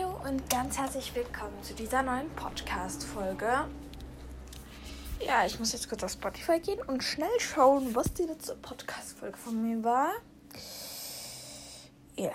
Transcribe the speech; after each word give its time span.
Hallo 0.00 0.16
und 0.28 0.48
ganz 0.48 0.78
herzlich 0.78 1.14
willkommen 1.14 1.62
zu 1.62 1.74
dieser 1.74 2.02
neuen 2.02 2.30
Podcast-Folge. 2.30 3.66
Ja, 5.20 5.44
ich 5.44 5.58
muss 5.58 5.72
jetzt 5.72 5.88
kurz 5.88 6.02
auf 6.04 6.12
Spotify 6.12 6.58
gehen 6.60 6.80
und 6.86 7.02
schnell 7.02 7.28
schauen, 7.38 7.94
was 7.94 8.12
die 8.14 8.22
letzte 8.22 8.54
Podcast-Folge 8.56 9.36
von 9.36 9.60
mir 9.62 9.82
war. 9.84 10.12
Ja, 12.16 12.32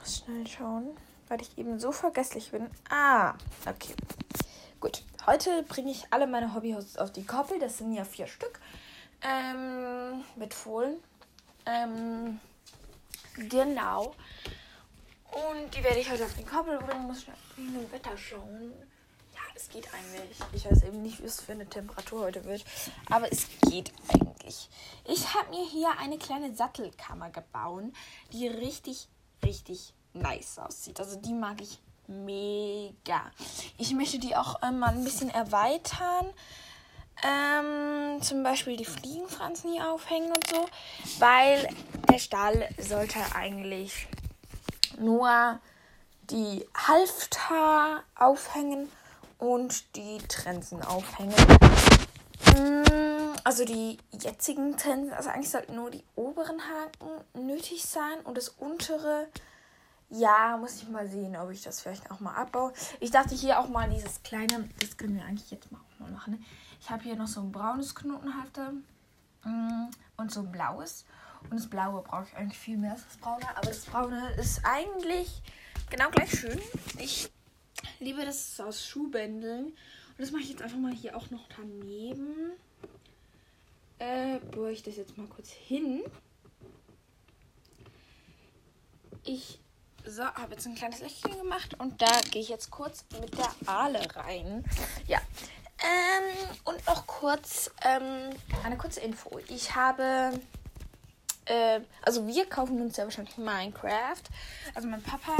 muss 0.00 0.18
schnell 0.18 0.46
schauen, 0.46 0.96
weil 1.28 1.40
ich 1.40 1.56
eben 1.56 1.78
so 1.78 1.92
vergesslich 1.92 2.50
bin. 2.50 2.68
Ah, 2.90 3.34
okay. 3.66 3.94
Gut, 4.80 5.04
heute 5.26 5.62
bringe 5.62 5.90
ich 5.90 6.06
alle 6.10 6.26
meine 6.26 6.54
Hobbyhosts 6.54 6.98
auf 6.98 7.12
die 7.12 7.24
Koppel. 7.24 7.58
Das 7.60 7.78
sind 7.78 7.92
ja 7.92 8.04
vier 8.04 8.26
Stück. 8.26 8.60
Ähm, 9.22 10.22
mit 10.36 10.52
Fohlen. 10.52 10.96
Ähm, 11.66 12.40
genau. 13.48 14.14
Und 15.34 15.74
die 15.74 15.82
werde 15.82 15.98
ich 15.98 16.10
heute 16.10 16.24
auf 16.24 16.34
den 16.34 16.46
Koppel 16.46 16.78
bringen. 16.78 17.06
Muss 17.06 17.22
schnell 17.22 17.36
in 17.56 17.74
dem 17.74 17.90
Wetter 17.90 18.16
schauen. 18.16 18.72
Ja, 19.34 19.40
es 19.54 19.68
geht 19.68 19.88
eigentlich. 19.92 20.38
Ich 20.52 20.70
weiß 20.70 20.84
eben 20.84 21.02
nicht, 21.02 21.20
wie 21.20 21.26
es 21.26 21.40
für 21.40 21.52
eine 21.52 21.68
Temperatur 21.68 22.26
heute 22.26 22.44
wird. 22.44 22.64
Aber 23.10 23.30
es 23.32 23.46
geht 23.68 23.92
eigentlich. 24.12 24.68
Ich 25.06 25.34
habe 25.34 25.50
mir 25.50 25.66
hier 25.66 25.88
eine 25.98 26.18
kleine 26.18 26.54
Sattelkammer 26.54 27.30
gebaut, 27.30 27.84
die 28.32 28.46
richtig, 28.46 29.08
richtig 29.44 29.92
nice 30.12 30.58
aussieht. 30.58 31.00
Also 31.00 31.16
die 31.20 31.32
mag 31.32 31.60
ich 31.60 31.80
mega. 32.06 33.30
Ich 33.76 33.92
möchte 33.92 34.18
die 34.18 34.36
auch 34.36 34.62
äh, 34.62 34.70
mal 34.70 34.90
ein 34.90 35.04
bisschen 35.04 35.30
erweitern. 35.30 36.26
Ähm, 37.24 38.22
zum 38.22 38.42
Beispiel 38.42 38.76
die 38.76 38.84
Fliegenfransen 38.84 39.72
hier 39.72 39.90
aufhängen 39.90 40.30
und 40.30 40.46
so. 40.46 40.66
Weil 41.18 41.68
der 42.08 42.18
Stall 42.18 42.68
sollte 42.78 43.18
eigentlich 43.34 44.06
nur 44.98 45.58
die 46.30 46.66
Halfter 46.74 48.02
aufhängen 48.14 48.88
und 49.38 49.96
die 49.96 50.18
Trensen 50.28 50.82
aufhängen. 50.82 51.34
Mm, 52.54 53.34
also 53.44 53.64
die 53.64 53.98
jetzigen 54.12 54.76
Trensen, 54.76 55.12
also 55.12 55.30
eigentlich 55.30 55.50
sollten 55.50 55.74
nur 55.74 55.90
die 55.90 56.04
oberen 56.14 56.58
Haken 56.60 57.46
nötig 57.46 57.84
sein 57.84 58.20
und 58.24 58.36
das 58.36 58.48
untere, 58.48 59.28
ja, 60.10 60.56
muss 60.56 60.76
ich 60.76 60.88
mal 60.88 61.08
sehen, 61.08 61.36
ob 61.36 61.50
ich 61.50 61.62
das 61.62 61.80
vielleicht 61.80 62.10
auch 62.10 62.20
mal 62.20 62.34
abbaue. 62.34 62.72
Ich 63.00 63.10
dachte 63.10 63.34
hier 63.34 63.58
auch 63.58 63.68
mal 63.68 63.90
dieses 63.90 64.22
kleine, 64.22 64.68
das 64.80 64.96
können 64.96 65.16
wir 65.16 65.24
eigentlich 65.24 65.50
jetzt 65.50 65.70
mal 65.72 65.80
auch 65.80 66.00
mal 66.00 66.10
machen. 66.10 66.34
Ne? 66.34 66.38
Ich 66.80 66.90
habe 66.90 67.02
hier 67.02 67.16
noch 67.16 67.26
so 67.26 67.40
ein 67.40 67.52
braunes 67.52 67.94
Knotenhalfter 67.94 68.72
mm, 69.44 69.90
und 70.16 70.32
so 70.32 70.40
ein 70.40 70.52
blaues. 70.52 71.04
Und 71.50 71.60
das 71.60 71.68
Blaue 71.68 72.02
brauche 72.02 72.24
ich 72.24 72.36
eigentlich 72.36 72.58
viel 72.58 72.76
mehr 72.76 72.92
als 72.92 73.04
das 73.04 73.16
Braune. 73.16 73.48
Aber 73.56 73.66
das 73.66 73.84
Braune 73.84 74.32
ist 74.34 74.60
eigentlich 74.64 75.42
genau 75.90 76.10
gleich 76.10 76.30
schön. 76.30 76.60
Ich 76.98 77.30
liebe 78.00 78.24
das 78.24 78.58
aus 78.60 78.86
Schuhbändeln. 78.86 79.66
Und 79.66 79.74
das 80.18 80.30
mache 80.30 80.42
ich 80.42 80.50
jetzt 80.50 80.62
einfach 80.62 80.78
mal 80.78 80.92
hier 80.92 81.16
auch 81.16 81.30
noch 81.30 81.46
daneben. 81.56 82.52
Äh, 83.98 84.38
bohre 84.38 84.72
ich 84.72 84.82
das 84.82 84.96
jetzt 84.96 85.16
mal 85.16 85.26
kurz 85.26 85.50
hin. 85.50 86.02
Ich 89.24 89.58
so, 90.04 90.22
habe 90.22 90.52
jetzt 90.52 90.66
ein 90.66 90.74
kleines 90.74 91.00
Löchchen 91.00 91.38
gemacht 91.38 91.80
und 91.80 92.02
da 92.02 92.20
gehe 92.30 92.42
ich 92.42 92.48
jetzt 92.48 92.70
kurz 92.70 93.04
mit 93.20 93.36
der 93.38 93.50
Aale 93.66 94.14
rein. 94.14 94.64
Ja. 95.06 95.18
Ähm, 95.78 96.58
und 96.64 96.86
noch 96.86 97.06
kurz 97.06 97.70
ähm, 97.82 98.30
eine 98.64 98.76
kurze 98.76 99.00
Info. 99.00 99.40
Ich 99.48 99.74
habe 99.74 100.32
äh, 101.46 101.80
also 102.02 102.26
wir 102.26 102.46
kaufen 102.46 102.80
uns 102.80 102.96
ja 102.96 103.04
wahrscheinlich 103.04 103.36
Minecraft. 103.36 104.22
Also 104.74 104.88
mein 104.88 105.02
Papa, 105.02 105.36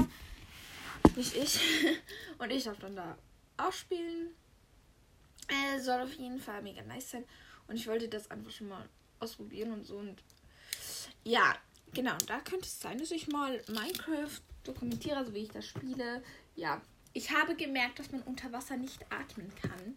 nicht 1.16 1.36
ich. 1.36 1.60
Und 2.38 2.50
ich 2.50 2.64
darf 2.64 2.78
dann 2.78 2.96
da 2.96 3.16
auch 3.56 3.72
spielen. 3.72 4.34
Äh, 5.48 5.80
soll 5.80 6.00
auf 6.00 6.12
jeden 6.14 6.40
Fall 6.40 6.62
mega 6.62 6.82
nice 6.82 7.10
sein. 7.10 7.24
Und 7.66 7.76
ich 7.76 7.86
wollte 7.86 8.08
das 8.08 8.30
einfach 8.30 8.50
schon 8.50 8.68
mal 8.68 8.88
ausprobieren 9.20 9.72
und 9.72 9.86
so. 9.86 9.96
Und 9.96 10.22
ja, 11.22 11.56
genau. 11.92 12.12
Und 12.12 12.28
da 12.28 12.40
könnte 12.40 12.66
es 12.66 12.80
sein, 12.80 12.98
dass 12.98 13.10
ich 13.10 13.28
mal 13.28 13.62
Minecraft 13.68 14.40
dokumentiere, 14.64 15.16
also 15.16 15.34
wie 15.34 15.44
ich 15.44 15.50
das 15.50 15.66
spiele. 15.66 16.22
Ja, 16.56 16.80
ich 17.12 17.30
habe 17.30 17.54
gemerkt, 17.54 17.98
dass 17.98 18.10
man 18.10 18.22
unter 18.22 18.52
Wasser 18.52 18.76
nicht 18.76 19.00
atmen 19.10 19.52
kann. 19.60 19.96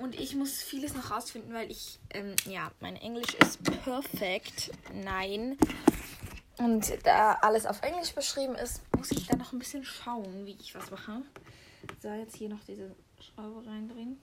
Und 0.00 0.18
ich 0.18 0.34
muss 0.34 0.62
vieles 0.62 0.94
noch 0.94 1.10
rausfinden, 1.10 1.52
weil 1.52 1.70
ich, 1.70 1.98
ähm, 2.10 2.34
ja, 2.46 2.72
mein 2.80 2.96
Englisch 2.96 3.34
ist 3.34 3.62
perfekt. 3.82 4.70
Nein. 4.94 5.58
Und 6.56 6.94
da 7.04 7.34
alles 7.34 7.66
auf 7.66 7.82
Englisch 7.82 8.14
beschrieben 8.14 8.54
ist, 8.54 8.80
muss 8.96 9.10
ich 9.10 9.26
da 9.26 9.36
noch 9.36 9.52
ein 9.52 9.58
bisschen 9.58 9.84
schauen, 9.84 10.46
wie 10.46 10.56
ich 10.58 10.74
was 10.74 10.90
mache. 10.90 11.20
So, 12.02 12.08
jetzt 12.08 12.34
hier 12.34 12.48
noch 12.48 12.64
diese 12.64 12.96
Schraube 13.20 13.66
reindrehen. 13.66 14.18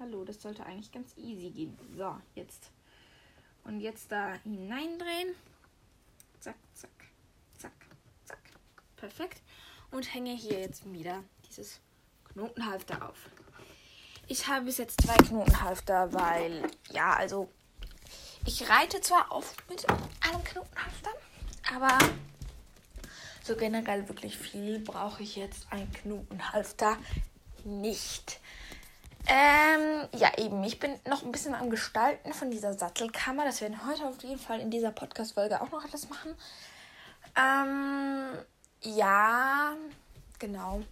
Hallo, 0.00 0.24
das 0.24 0.40
sollte 0.40 0.64
eigentlich 0.64 0.90
ganz 0.90 1.14
easy 1.18 1.50
gehen. 1.50 1.78
So, 1.94 2.16
jetzt. 2.34 2.70
Und 3.64 3.80
jetzt 3.80 4.10
da 4.10 4.36
hineindrehen. 4.42 5.34
Zack, 6.40 6.56
zack, 6.72 6.90
zack, 7.58 7.72
zack. 8.24 8.42
Perfekt. 8.96 9.42
Und 9.90 10.14
hänge 10.14 10.34
hier 10.34 10.60
jetzt 10.60 10.90
wieder 10.90 11.22
dieses 11.46 11.80
Knotenhalfter 12.24 13.10
auf. 13.10 13.28
Ich 14.28 14.48
habe 14.48 14.64
bis 14.64 14.78
jetzt 14.78 15.02
zwei 15.02 15.14
Knotenhalfter, 15.14 16.12
weil, 16.12 16.62
ja, 16.90 17.12
also 17.12 17.48
ich 18.44 18.68
reite 18.68 19.00
zwar 19.00 19.30
oft 19.30 19.68
mit 19.70 19.88
einem 19.88 20.42
Knotenhalfter, 20.42 21.10
aber 21.74 21.96
so 23.44 23.54
generell 23.54 24.08
wirklich 24.08 24.36
viel 24.36 24.80
brauche 24.80 25.22
ich 25.22 25.36
jetzt 25.36 25.68
ein 25.70 25.90
Knotenhalfter 25.92 26.96
nicht. 27.64 28.40
Ähm, 29.28 30.08
ja, 30.16 30.36
eben. 30.38 30.62
Ich 30.64 30.80
bin 30.80 30.98
noch 31.08 31.22
ein 31.22 31.30
bisschen 31.30 31.54
am 31.54 31.70
Gestalten 31.70 32.32
von 32.32 32.50
dieser 32.50 32.74
Sattelkammer. 32.74 33.44
Das 33.44 33.60
werden 33.60 33.76
wir 33.78 33.86
heute 33.86 34.06
auf 34.06 34.22
jeden 34.22 34.38
Fall 34.38 34.60
in 34.60 34.70
dieser 34.70 34.90
Podcast-Folge 34.90 35.60
auch 35.60 35.70
noch 35.70 35.84
alles 35.84 36.08
machen. 36.08 36.34
Ähm, 37.36 38.28
ja, 38.82 39.74
genau 40.38 40.82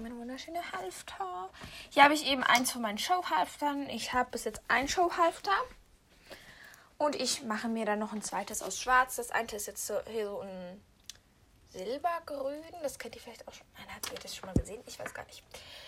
mein 0.00 0.16
wunderschöner 0.18 0.72
Halfter. 0.72 1.50
Hier 1.90 2.04
habe 2.04 2.14
ich 2.14 2.26
eben 2.26 2.42
eins 2.42 2.72
von 2.72 2.82
meinen 2.82 2.98
Showhalftern. 2.98 3.88
Ich 3.90 4.12
habe 4.12 4.30
bis 4.30 4.44
jetzt 4.44 4.62
ein 4.68 4.88
Showhalfter. 4.88 5.52
Und 6.98 7.16
ich 7.16 7.42
mache 7.42 7.68
mir 7.68 7.84
dann 7.84 7.98
noch 7.98 8.12
ein 8.12 8.22
zweites 8.22 8.62
aus 8.62 8.80
Schwarz. 8.80 9.16
Das 9.16 9.30
eine 9.30 9.48
ist 9.52 9.66
jetzt 9.66 9.86
so, 9.86 9.94
hier 10.08 10.26
so 10.26 10.40
ein 10.40 10.80
Silbergrün. 11.70 12.62
Das 12.82 12.98
kennt 12.98 13.16
ihr 13.16 13.20
vielleicht 13.20 13.46
auch 13.48 13.52
schon. 13.52 13.66
Nein, 13.76 13.86
habt 13.94 14.10
ihr 14.12 14.18
das 14.18 14.36
schon 14.36 14.46
mal 14.46 14.54
gesehen? 14.54 14.82
Ich 14.86 14.98
weiß 14.98 15.12
gar 15.12 15.24
nicht. 15.26 15.42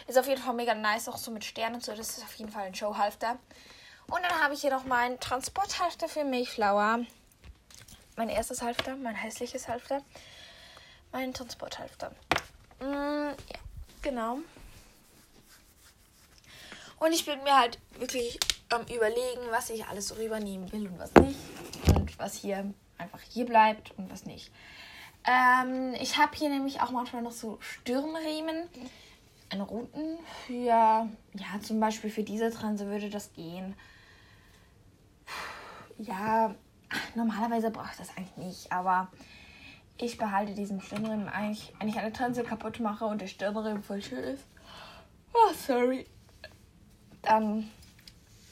Ist 0.06 0.19
auf 0.19 0.26
jeden 0.26 0.43
Fall 0.43 0.54
mega 0.54 0.75
nice, 0.75 1.09
auch 1.09 1.16
so 1.16 1.31
mit 1.31 1.44
Sternen 1.44 1.76
und 1.76 1.84
so. 1.84 1.94
Das 1.94 2.19
ist 2.19 2.25
auf 2.25 2.34
jeden 2.34 2.50
Fall 2.50 2.64
ein 2.64 2.75
Showhalfter. 2.75 3.38
Und 4.06 4.22
dann 4.22 4.43
habe 4.43 4.54
ich 4.54 4.60
hier 4.60 4.70
noch 4.70 4.84
meinen 4.84 5.19
Transporthalfter 5.20 6.09
für 6.09 6.25
Milchflower. 6.25 7.00
Mein 8.16 8.28
erstes 8.28 8.62
Halfter, 8.62 8.97
mein 8.97 9.14
hässliches 9.14 9.66
Halfter. 9.66 10.03
Mein 11.10 11.32
Transporthalfter. 11.32 12.12
Mm, 12.81 13.31
ja. 13.31 13.63
Genau. 14.04 14.38
Und 17.00 17.12
ich 17.12 17.25
bin 17.25 17.42
mir 17.42 17.59
halt 17.59 17.78
wirklich 17.98 18.38
am 18.69 18.82
überlegen, 18.82 19.41
was 19.50 19.70
ich 19.70 19.87
alles 19.87 20.09
so 20.09 20.16
rübernehmen 20.16 20.70
will 20.72 20.87
und 20.87 20.98
was 20.98 21.15
nicht. 21.15 21.38
Und 21.97 22.19
was 22.19 22.34
hier 22.34 22.72
einfach 22.98 23.20
hier 23.20 23.47
bleibt 23.47 23.93
und 23.97 24.10
was 24.10 24.26
nicht. 24.26 24.53
Ähm, 25.26 25.94
ich 26.00 26.19
habe 26.19 26.37
hier 26.37 26.50
nämlich 26.50 26.82
auch 26.82 26.91
manchmal 26.91 27.22
noch 27.22 27.32
so 27.32 27.59
Stirnriemen. 27.60 28.69
Einen 29.48 29.62
roten 29.62 30.19
für, 30.47 30.66
ja, 30.66 31.09
zum 31.62 31.81
Beispiel 31.81 32.10
für 32.10 32.25
diese 32.25 32.50
Transe 32.50 32.87
würde 32.87 33.09
das 33.09 33.32
gehen. 33.32 33.75
Ja, 35.98 36.54
normalerweise 37.14 37.70
brauche 37.70 37.91
ich 37.91 37.97
das 37.97 38.10
eigentlich 38.16 38.37
nicht, 38.37 38.72
aber 38.72 39.09
ich 39.99 40.19
behalte 40.19 40.55
diesen 40.55 40.81
Stirnriemen 40.81 41.28
eigentlich, 41.28 41.72
wenn 41.78 41.88
ich 41.88 41.99
eine 41.99 42.12
Trense 42.12 42.43
kaputt 42.43 42.81
mache 42.81 43.05
und 43.05 43.20
der 43.20 43.26
Stirnriemen 43.26 43.82
voll 43.82 44.02
schön 44.02 44.25
ist. 44.25 44.44
Oh, 45.32 45.52
sorry. 45.55 46.06
Dann, 47.23 47.70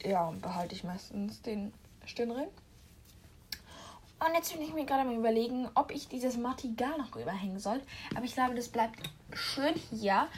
ja, 0.04 0.30
behalte 0.40 0.74
ich 0.74 0.84
meistens 0.84 1.42
den 1.42 1.72
Stirnriemen. 2.04 2.50
Und 4.24 4.34
jetzt 4.34 4.52
bin 4.52 4.62
ich 4.62 4.72
mir 4.72 4.84
gerade 4.84 5.04
mal 5.04 5.16
überlegen, 5.16 5.68
ob 5.74 5.90
ich 5.90 6.06
dieses 6.08 6.36
Martigal 6.36 6.96
noch 6.96 7.14
rüberhängen 7.16 7.58
soll. 7.58 7.80
Aber 8.14 8.24
ich 8.24 8.34
glaube, 8.34 8.54
das 8.54 8.68
bleibt 8.68 9.00
schön 9.32 9.74
hier, 9.90 10.28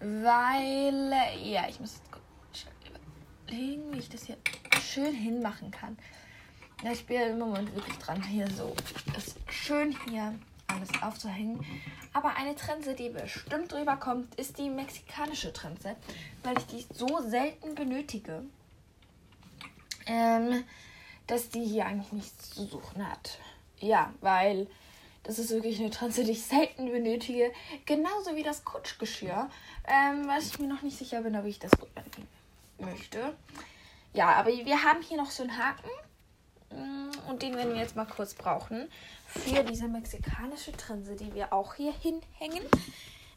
weil, 0.00 1.12
ja, 1.44 1.68
ich 1.68 1.78
muss 1.78 2.00
jetzt 2.52 2.66
überlegen, 3.46 3.92
wie 3.92 3.98
ich 3.98 4.08
das 4.08 4.24
hier 4.24 4.36
schön 4.80 5.14
hinmachen 5.14 5.70
kann. 5.70 5.96
Ja, 6.82 6.90
ich 6.90 7.06
bin 7.06 7.20
im 7.20 7.38
Moment 7.38 7.72
wirklich 7.74 7.96
dran, 7.98 8.22
hier 8.22 8.48
so 8.50 8.74
das 9.14 9.36
schön 9.48 9.96
hier 10.08 10.34
alles 10.68 10.90
aufzuhängen. 11.02 11.64
Aber 12.12 12.36
eine 12.36 12.54
Trense, 12.54 12.94
die 12.94 13.08
bestimmt 13.10 13.72
drüber 13.72 13.96
kommt, 13.96 14.34
ist 14.36 14.58
die 14.58 14.70
mexikanische 14.70 15.52
Trense, 15.52 15.96
weil 16.42 16.56
ich 16.58 16.66
die 16.66 16.86
so 16.94 17.20
selten 17.26 17.74
benötige, 17.74 18.42
ähm, 20.06 20.64
dass 21.26 21.48
die 21.50 21.64
hier 21.64 21.86
eigentlich 21.86 22.12
nichts 22.12 22.50
zu 22.50 22.66
suchen 22.66 23.06
hat. 23.06 23.38
Ja, 23.80 24.12
weil 24.20 24.66
Das 25.24 25.38
ist 25.38 25.50
wirklich 25.50 25.78
eine 25.78 25.90
Transe, 25.90 26.24
die 26.24 26.30
ich 26.32 26.42
selten 26.42 26.90
benötige. 26.90 27.52
Genauso 27.84 28.34
wie 28.34 28.42
das 28.42 28.64
Kutschgeschirr. 28.64 29.50
Ähm, 29.86 30.26
was 30.26 30.46
ich 30.46 30.58
mir 30.58 30.68
noch 30.68 30.80
nicht 30.80 30.96
sicher 30.96 31.20
bin, 31.20 31.36
ob 31.36 31.44
ich 31.44 31.58
das 31.58 31.70
gut 31.72 31.90
angehen 31.94 32.26
möchte. 32.78 33.36
Ja, 34.14 34.28
aber 34.32 34.48
wir 34.50 34.82
haben 34.82 35.02
hier 35.02 35.18
noch 35.18 35.30
so 35.30 35.42
einen 35.42 35.58
Haken. 35.58 35.90
Mm, 36.70 37.10
und 37.28 37.42
den 37.42 37.54
werden 37.54 37.72
wir 37.72 37.80
jetzt 37.80 37.96
mal 37.96 38.06
kurz 38.06 38.34
brauchen. 38.34 38.88
Für 39.26 39.64
diese 39.64 39.88
mexikanische 39.88 40.72
Trense, 40.72 41.16
die 41.16 41.34
wir 41.34 41.52
auch 41.52 41.74
hier 41.74 41.92
hinhängen. 41.92 42.64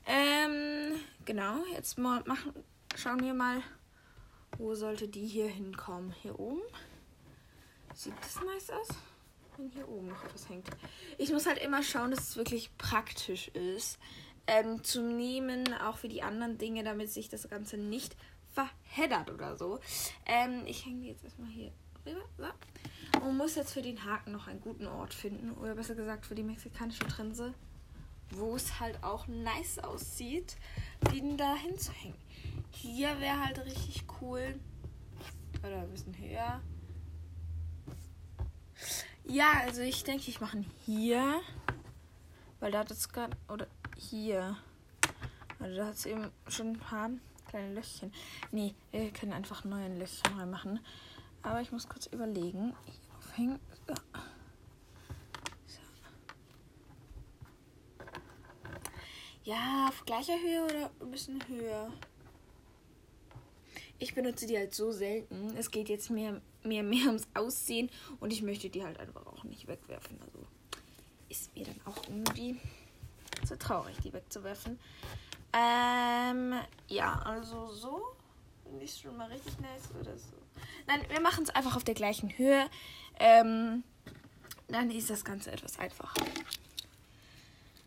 Ähm, 0.06 1.00
genau, 1.26 1.64
jetzt 1.74 1.98
mal 1.98 2.24
machen, 2.26 2.54
schauen 2.96 3.22
wir 3.24 3.34
mal, 3.34 3.62
wo 4.58 4.74
sollte 4.76 5.08
die 5.08 5.26
hier 5.26 5.48
hinkommen. 5.48 6.14
Hier 6.22 6.40
oben. 6.40 6.62
Sieht 7.94 8.14
das 8.22 8.36
nice 8.44 8.70
aus? 8.72 8.88
Wenn 9.58 9.70
hier 9.70 9.88
oben 9.88 10.10
noch 10.10 10.24
etwas 10.24 10.50
hängt. 10.50 10.68
Ich 11.18 11.32
muss 11.32 11.46
halt 11.46 11.60
immer 11.60 11.84
schauen, 11.84 12.12
dass 12.12 12.30
es 12.30 12.36
wirklich 12.38 12.76
praktisch 12.78 13.50
ist. 13.50 14.00
Ähm, 14.48 14.84
zum 14.84 15.16
Nehmen, 15.18 15.74
auch 15.74 15.98
für 15.98 16.10
die 16.10 16.24
anderen 16.24 16.58
Dinge, 16.58 16.84
damit 16.84 17.12
sich 17.12 17.30
das 17.30 17.48
Ganze 17.48 17.78
nicht 17.78 18.16
verheddert 18.52 19.30
oder 19.30 19.56
so. 19.56 19.80
Ähm, 20.26 20.64
ich 20.66 20.86
hänge 20.86 21.02
die 21.02 21.08
jetzt 21.10 21.24
erstmal 21.24 21.50
hier 21.50 21.72
rüber. 22.06 22.24
So. 22.38 22.46
Und 23.22 23.38
muss 23.38 23.56
jetzt 23.56 23.74
für 23.74 23.82
den 23.82 24.04
Haken 24.04 24.32
noch 24.32 24.48
einen 24.48 24.62
guten 24.62 24.88
Ort 24.88 25.14
finden. 25.14 25.52
Oder 25.52 25.76
besser 25.76 25.96
gesagt 25.96 26.26
für 26.26 26.36
die 26.36 26.44
mexikanische 26.44 27.06
Trense. 27.08 27.54
Wo 28.32 28.56
es 28.56 28.80
halt 28.80 29.04
auch 29.04 29.28
nice 29.28 29.80
aussieht, 29.80 30.56
den 31.14 31.38
da 31.38 31.56
hinzuhängen. 31.56 32.18
Hier 32.72 33.20
wäre 33.20 33.46
halt 33.46 33.60
richtig 33.66 34.06
cool. 34.22 34.60
Oder 35.60 35.82
ein 35.82 35.92
bisschen 35.92 36.18
höher. 36.18 36.62
Ja, 39.26 39.52
also 39.62 39.82
ich 39.82 40.04
denke, 40.04 40.30
ich 40.30 40.42
mache 40.42 40.64
hier. 40.86 41.42
Weil 42.60 42.72
da 42.72 42.80
hat 42.80 42.92
es 42.92 43.10
gerade. 43.10 43.38
Oder 43.50 43.68
hier. 43.98 44.58
Also 45.60 45.78
da 45.78 45.88
hat 45.88 45.94
es 45.94 46.06
eben 46.06 46.32
schon 46.48 46.70
ein 46.70 46.80
paar 46.80 47.12
kleine 47.48 47.74
Löchchen. 47.74 48.12
Nee, 48.52 48.74
wir 48.92 49.12
können 49.12 49.34
einfach 49.34 49.64
neue 49.64 49.96
Löchchen 49.98 50.38
reinmachen. 50.38 50.80
Aber 51.44 51.62
ich 51.62 51.72
muss 51.72 51.90
kurz 51.90 52.08
überlegen. 52.08 52.74
Aufhängen. 53.42 53.60
So. 53.88 53.94
So. 55.66 55.80
Ja, 59.44 59.88
auf 59.90 60.06
gleicher 60.06 60.40
Höhe 60.40 60.64
oder 60.64 60.92
ein 61.02 61.12
bisschen 61.12 61.48
höher? 61.48 61.92
Ich 64.00 64.16
benutze 64.16 64.48
die 64.48 64.58
halt 64.58 64.74
so 64.74 64.92
selten. 64.92 65.56
Es 65.58 65.70
geht 65.72 65.90
jetzt 65.90 66.10
mehr, 66.10 66.42
mehr, 66.64 66.84
mehr 66.84 67.08
ums 67.08 67.28
Aussehen 67.34 67.90
und 68.20 68.32
ich 68.34 68.42
möchte 68.42 68.70
die 68.70 68.84
halt 68.84 69.00
einfach 69.00 69.26
auch 69.26 69.44
nicht 69.44 69.68
wegwerfen. 69.68 70.20
Also 70.22 70.46
ist 71.30 71.56
mir 71.56 71.66
dann 71.66 71.80
auch 71.86 72.04
irgendwie 72.08 72.60
so 73.46 73.56
traurig, 73.56 73.96
die 74.04 74.14
wegzuwerfen. 74.14 74.80
Ähm, 75.54 76.54
ja, 76.88 77.22
also 77.24 77.72
so. 77.72 78.16
Finde 78.64 78.86
ich 78.86 78.98
schon 78.98 79.18
mal 79.18 79.28
richtig 79.28 79.60
nice 79.60 79.90
oder 80.00 80.18
so. 80.18 80.41
Nein, 80.88 81.06
wir 81.10 81.22
machen 81.22 81.44
es 81.44 81.50
einfach 81.50 81.76
auf 81.76 81.84
der 81.84 81.96
gleichen 81.96 82.38
Höhe. 82.38 82.70
Ähm, 83.20 83.84
dann 84.68 84.90
ist 84.92 85.10
das 85.10 85.24
Ganze 85.24 85.52
etwas 85.52 85.80
einfacher. 85.80 86.24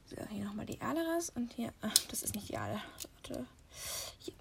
So, 0.06 0.17
hier 0.31 0.44
nochmal 0.44 0.67
die 0.67 0.81
Aale 0.81 1.05
raus 1.06 1.31
und 1.35 1.52
hier. 1.55 1.73
Ach, 1.81 1.94
das 2.11 2.23
ist 2.23 2.35
nicht 2.35 2.49
die 2.49 2.56
Aale. 2.56 2.81
Warte. 3.02 3.46
Hier. 4.19 4.35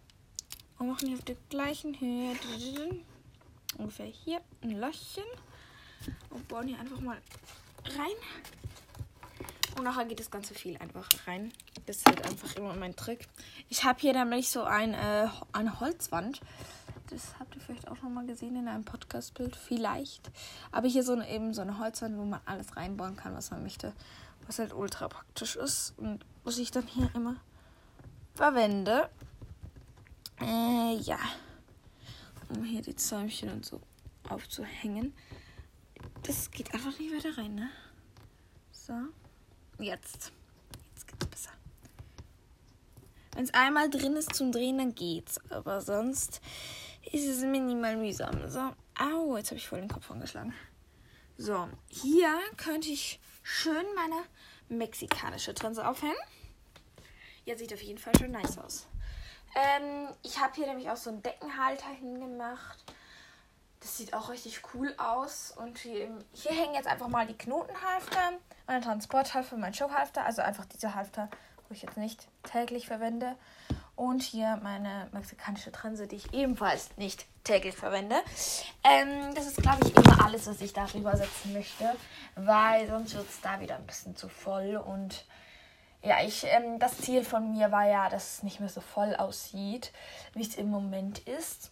Und 0.77 0.89
machen 0.89 1.07
hier 1.07 1.17
auf 1.17 1.25
der 1.25 1.37
gleichen 1.49 1.99
Höhe. 1.99 2.35
Ungefähr 3.77 4.05
hier 4.05 4.41
ein 4.61 4.79
Löchchen. 4.79 5.23
Und 6.29 6.47
bauen 6.47 6.67
hier 6.67 6.79
einfach 6.79 6.99
mal 6.99 7.21
rein. 7.85 8.17
Und 9.77 9.83
nachher 9.85 10.05
geht 10.05 10.19
das 10.19 10.29
Ganze 10.29 10.53
viel 10.53 10.77
einfacher 10.77 11.27
rein. 11.27 11.51
Das 11.85 11.97
ist 11.97 12.05
halt 12.05 12.25
einfach 12.25 12.55
immer 12.55 12.73
mein 12.75 12.95
Trick. 12.95 13.27
Ich 13.69 13.83
habe 13.83 13.99
hier 13.99 14.13
nämlich 14.13 14.49
so 14.49 14.63
ein, 14.63 14.93
äh, 14.93 15.27
eine 15.51 15.79
Holzwand. 15.79 16.41
Das 17.09 17.37
habt 17.39 17.55
ihr 17.55 17.61
vielleicht 17.61 17.87
auch 17.89 17.97
schon 17.97 18.13
mal 18.13 18.25
gesehen 18.25 18.55
in 18.55 18.67
einem 18.67 18.85
Podcast-Bild. 18.85 19.55
Vielleicht. 19.55 20.31
Aber 20.71 20.87
hier 20.87 21.03
so 21.03 21.13
eine, 21.13 21.29
eben 21.29 21.53
so 21.53 21.61
eine 21.61 21.79
Holzwand, 21.79 22.17
wo 22.17 22.23
man 22.23 22.39
alles 22.45 22.75
reinbauen 22.77 23.17
kann, 23.17 23.35
was 23.35 23.51
man 23.51 23.63
möchte. 23.63 23.93
Was 24.47 24.59
halt 24.59 24.73
ultra 24.73 25.09
praktisch 25.09 25.55
ist. 25.55 25.93
Und 25.97 26.25
was 26.43 26.57
ich 26.57 26.71
dann 26.71 26.87
hier 26.87 27.09
immer 27.13 27.35
verwende. 28.33 29.09
Äh, 30.39 30.95
ja. 30.95 31.19
Um 32.49 32.63
hier 32.63 32.81
die 32.81 32.95
Zäumchen 32.95 33.49
und 33.49 33.65
so 33.65 33.81
aufzuhängen. 34.29 35.13
Das 36.23 36.51
geht 36.51 36.73
einfach 36.73 36.97
nicht 36.97 37.13
weiter 37.13 37.37
rein, 37.37 37.55
ne? 37.55 37.69
So. 38.71 38.93
Jetzt. 39.79 40.31
Jetzt 40.93 41.07
geht's 41.07 41.27
besser. 41.27 41.51
Wenn 43.35 43.43
es 43.43 43.53
einmal 43.53 43.89
drin 43.89 44.15
ist 44.15 44.35
zum 44.35 44.51
Drehen, 44.51 44.77
dann 44.77 44.95
geht's. 44.95 45.39
Aber 45.49 45.81
sonst 45.81 46.41
ist 47.11 47.27
es 47.27 47.41
minimal 47.41 47.97
mühsam. 47.97 48.49
So. 48.49 48.71
Au, 48.99 49.37
jetzt 49.37 49.49
habe 49.49 49.57
ich 49.57 49.67
voll 49.67 49.79
den 49.79 49.89
Kopf 49.89 50.09
angeschlagen. 50.11 50.53
So, 51.37 51.67
hier 51.89 52.39
könnte 52.57 52.89
ich 52.89 53.19
schön 53.41 53.85
meine 53.95 54.23
mexikanische 54.69 55.53
Trense 55.53 55.87
aufhängen. 55.87 56.15
Ja, 57.45 57.57
sieht 57.57 57.73
auf 57.73 57.81
jeden 57.81 57.97
Fall 57.97 58.13
schon 58.17 58.31
nice 58.31 58.57
aus. 58.57 58.87
Ähm, 59.55 60.09
ich 60.23 60.39
habe 60.39 60.53
hier 60.55 60.67
nämlich 60.67 60.89
auch 60.89 60.97
so 60.97 61.09
einen 61.09 61.21
Deckenhalter 61.21 61.89
hingemacht. 61.89 62.83
Das 63.79 63.97
sieht 63.97 64.13
auch 64.13 64.29
richtig 64.29 64.61
cool 64.73 64.93
aus. 64.97 65.51
Und 65.57 65.79
hier, 65.79 66.17
hier 66.31 66.51
hängen 66.51 66.75
jetzt 66.75 66.87
einfach 66.87 67.09
mal 67.09 67.27
die 67.27 67.37
Knotenhalfter, 67.37 68.39
mein 68.65 68.81
Transporthalfter, 68.81 69.57
mein 69.57 69.73
Showhalfter. 69.73 70.23
Also 70.23 70.41
einfach 70.41 70.65
diese 70.65 70.95
Halfter, 70.95 71.29
wo 71.67 71.73
ich 71.73 71.81
jetzt 71.81 71.97
nicht 71.97 72.27
täglich 72.43 72.87
verwende. 72.87 73.35
Und 73.95 74.23
hier 74.23 74.59
meine 74.63 75.07
mexikanische 75.11 75.71
Trense, 75.71 76.07
die 76.07 76.15
ich 76.15 76.33
ebenfalls 76.33 76.89
nicht 76.97 77.25
täglich 77.43 77.75
verwende. 77.75 78.15
Ähm, 78.83 79.35
das 79.35 79.45
ist, 79.45 79.61
glaube 79.61 79.85
ich, 79.85 79.95
immer 79.95 80.25
alles, 80.25 80.47
was 80.47 80.61
ich 80.61 80.73
darüber 80.73 81.15
setzen 81.15 81.53
möchte. 81.53 81.95
Weil 82.35 82.87
sonst 82.87 83.15
wird 83.15 83.29
es 83.29 83.41
da 83.41 83.59
wieder 83.59 83.75
ein 83.75 83.85
bisschen 83.85 84.15
zu 84.15 84.29
voll. 84.29 84.77
Und 84.77 85.25
ja, 86.01 86.23
ich, 86.23 86.43
ähm, 86.45 86.79
das 86.79 86.97
Ziel 86.97 87.23
von 87.23 87.51
mir 87.51 87.71
war 87.71 87.87
ja, 87.87 88.09
dass 88.09 88.37
es 88.37 88.43
nicht 88.43 88.59
mehr 88.59 88.69
so 88.69 88.81
voll 88.81 89.15
aussieht, 89.15 89.91
wie 90.33 90.41
es 90.41 90.55
im 90.55 90.69
Moment 90.69 91.19
ist 91.19 91.71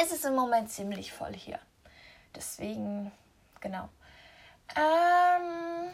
ist 0.00 0.12
es 0.12 0.24
im 0.24 0.34
Moment 0.34 0.70
ziemlich 0.70 1.12
voll 1.12 1.34
hier. 1.34 1.58
Deswegen, 2.34 3.10
genau. 3.60 3.88
Ähm, 4.76 5.90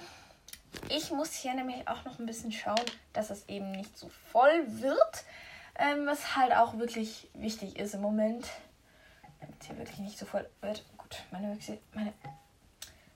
ich 0.88 1.10
muss 1.10 1.32
hier 1.32 1.54
nämlich 1.54 1.86
auch 1.88 2.04
noch 2.04 2.18
ein 2.18 2.26
bisschen 2.26 2.52
schauen, 2.52 2.84
dass 3.12 3.30
es 3.30 3.48
eben 3.48 3.70
nicht 3.72 3.96
so 3.96 4.08
voll 4.32 4.64
wird. 4.80 5.24
Ähm, 5.76 6.06
was 6.06 6.36
halt 6.36 6.54
auch 6.54 6.78
wirklich 6.78 7.28
wichtig 7.34 7.78
ist 7.78 7.94
im 7.94 8.00
Moment. 8.00 8.46
Damit 9.40 9.60
es 9.60 9.66
hier 9.66 9.78
wirklich 9.78 9.98
nicht 9.98 10.18
so 10.18 10.26
voll 10.26 10.48
wird. 10.60 10.84
Gut, 10.96 11.24
meine, 11.30 11.58
meine 11.92 12.12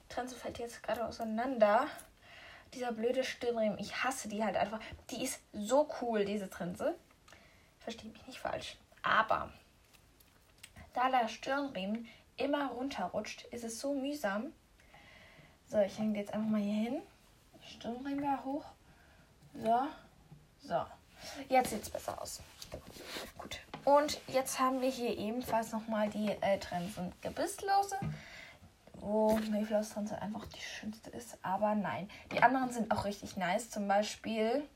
Trense 0.09 0.35
fällt 0.35 0.59
jetzt 0.59 0.83
gerade 0.83 1.05
auseinander. 1.05 1.87
Dieser 2.73 2.91
blöde 2.91 3.23
Stirnriemen, 3.23 3.79
ich 3.79 4.03
hasse 4.03 4.27
die 4.27 4.43
halt 4.43 4.57
einfach. 4.57 4.79
Die 5.09 5.23
ist 5.23 5.39
so 5.53 5.89
cool, 6.01 6.25
diese 6.25 6.49
Trense. 6.49 6.95
Verstehe 7.79 8.11
mich 8.11 8.27
nicht 8.27 8.39
falsch. 8.39 8.77
Aber 9.01 9.51
da 10.93 11.09
der 11.09 11.27
Stirnriemen 11.29 12.07
immer 12.35 12.71
runterrutscht, 12.71 13.43
ist 13.51 13.63
es 13.63 13.79
so 13.79 13.93
mühsam. 13.93 14.53
So, 15.67 15.79
ich 15.79 15.97
hänge 15.97 16.17
jetzt 16.19 16.33
einfach 16.33 16.49
mal 16.49 16.61
hier 16.61 16.89
hin. 16.89 17.01
Stirnriemen 17.69 18.19
wieder 18.19 18.43
hoch. 18.43 18.65
So, 19.53 19.87
so. 20.61 20.85
Jetzt 21.49 21.71
sieht 21.71 21.83
es 21.83 21.89
besser 21.89 22.21
aus. 22.21 22.41
Gut. 23.37 23.59
Und 23.85 24.19
jetzt 24.27 24.59
haben 24.59 24.81
wir 24.81 24.89
hier 24.89 25.17
ebenfalls 25.17 25.71
nochmal 25.71 26.09
die 26.09 26.29
äh, 26.41 26.59
Trensen 26.59 27.13
Gebisslose, 27.21 27.97
wo 28.93 29.37
Mayflower's 29.49 29.89
Trense 29.89 30.21
einfach 30.21 30.45
die 30.45 30.61
schönste 30.61 31.09
ist. 31.11 31.37
Aber 31.41 31.75
nein, 31.75 32.09
die 32.31 32.41
anderen 32.41 32.71
sind 32.71 32.91
auch 32.91 33.05
richtig 33.05 33.37
nice. 33.37 33.69
Zum 33.69 33.87
Beispiel 33.87 34.67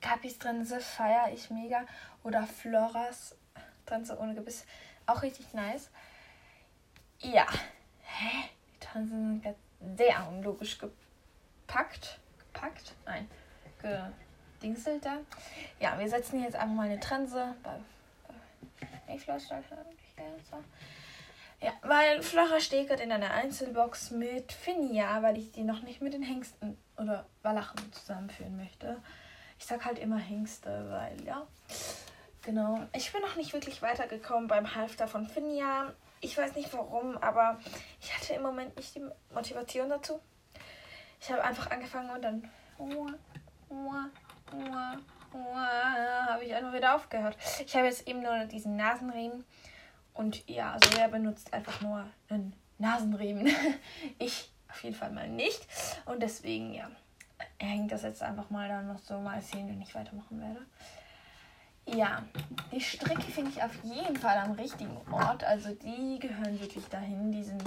Capis 0.00 0.38
Trense 0.38 0.80
feiere 0.80 1.32
ich 1.32 1.50
mega. 1.50 1.84
Oder 2.22 2.46
Floras 2.46 3.36
Tanze 3.86 4.18
ohne 4.18 4.34
Gebiss. 4.34 4.64
Auch 5.06 5.22
richtig 5.22 5.52
nice. 5.52 5.90
Ja. 7.20 7.46
Hä? 8.02 8.48
Die 8.74 8.80
Tanzen 8.80 9.42
sind 9.42 9.56
sehr 9.96 10.26
unlogisch 10.28 10.78
gepackt. 10.78 12.18
Gepackt? 12.38 12.94
Nein. 13.04 13.28
Gedingselt 14.58 15.04
da. 15.04 15.18
Ja, 15.80 15.98
wir 15.98 16.08
setzen 16.08 16.42
jetzt 16.42 16.56
einfach 16.56 16.74
mal 16.74 16.86
eine 16.86 17.00
Trense 17.00 17.54
bei, 17.62 17.78
bei 19.06 19.18
ja, 21.64 21.72
weil 21.82 22.22
flacher 22.22 22.60
Stegert 22.60 23.00
in 23.00 23.10
einer 23.10 23.30
Einzelbox 23.30 24.10
mit 24.10 24.52
Finja, 24.52 25.22
weil 25.22 25.38
ich 25.38 25.50
die 25.52 25.62
noch 25.62 25.80
nicht 25.80 26.02
mit 26.02 26.12
den 26.12 26.22
Hengsten 26.22 26.76
oder 26.98 27.26
Walachen 27.42 27.90
zusammenführen 27.92 28.56
möchte. 28.56 29.00
Ich 29.58 29.64
sag 29.64 29.84
halt 29.86 29.98
immer 29.98 30.18
Hengste, 30.18 30.86
weil 30.90 31.24
ja. 31.24 31.46
Genau. 32.44 32.80
Ich 32.92 33.10
bin 33.12 33.22
noch 33.22 33.36
nicht 33.36 33.52
wirklich 33.52 33.80
weitergekommen 33.80 34.48
beim 34.48 34.74
Halfter 34.74 35.08
von 35.08 35.26
Finja. 35.26 35.92
Ich 36.20 36.36
weiß 36.36 36.54
nicht 36.54 36.72
warum, 36.72 37.16
aber 37.18 37.58
ich 38.00 38.14
hatte 38.14 38.34
im 38.34 38.42
Moment 38.42 38.76
nicht 38.76 38.94
die 38.94 39.04
Motivation 39.32 39.88
dazu. 39.88 40.20
Ich 41.20 41.30
habe 41.30 41.42
einfach 41.42 41.70
angefangen 41.70 42.10
und 42.10 42.22
dann 42.22 42.50
habe 46.34 46.44
ich 46.44 46.54
einfach 46.54 46.72
wieder 46.74 46.94
aufgehört. 46.94 47.36
Ich 47.64 47.74
habe 47.74 47.86
jetzt 47.86 48.06
eben 48.06 48.22
nur 48.22 48.44
diesen 48.44 48.76
Nasenriemen 48.76 49.44
und 50.12 50.48
ja, 50.48 50.72
also 50.72 50.98
er 50.98 51.08
benutzt 51.08 51.52
einfach 51.52 51.80
nur 51.80 52.06
einen 52.28 52.54
Nasenriemen. 52.78 53.46
ich 54.18 54.50
auf 54.68 54.82
jeden 54.84 54.96
Fall 54.96 55.10
mal 55.10 55.28
nicht 55.28 55.66
und 56.04 56.22
deswegen 56.22 56.74
ja, 56.74 56.90
hängt 57.58 57.92
das 57.92 58.02
jetzt 58.02 58.22
einfach 58.22 58.50
mal 58.50 58.68
dann 58.68 58.88
noch 58.88 58.98
so 58.98 59.18
mal 59.18 59.40
sehen, 59.40 59.68
wenn 59.68 59.80
ich 59.80 59.94
weitermachen 59.94 60.40
werde. 60.40 60.66
Ja, 61.86 62.22
die 62.72 62.80
Stricke 62.80 63.22
finde 63.22 63.50
ich 63.50 63.62
auf 63.62 63.72
jeden 63.84 64.16
Fall 64.16 64.38
am 64.38 64.52
richtigen 64.52 64.96
Ort. 65.10 65.44
Also 65.44 65.74
die 65.74 66.18
gehören 66.18 66.58
wirklich 66.60 66.86
dahin. 66.86 67.30
Die 67.30 67.44
sind 67.44 67.62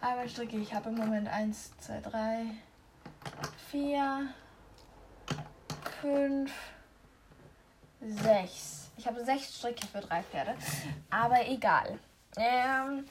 aber 0.00 0.28
Stricke. 0.28 0.56
Ich 0.56 0.72
habe 0.72 0.90
im 0.90 0.96
Moment 0.96 1.28
1, 1.28 1.72
2, 1.78 2.00
3, 2.00 2.46
4, 3.70 4.28
5, 6.00 6.52
6. 8.00 8.90
Ich 8.96 9.06
habe 9.06 9.24
sechs 9.24 9.56
Stricke 9.56 9.86
für 9.86 10.00
drei 10.00 10.22
Pferde. 10.22 10.54
Aber 11.08 11.46
egal. 11.46 11.98
Ähm, 12.36 13.06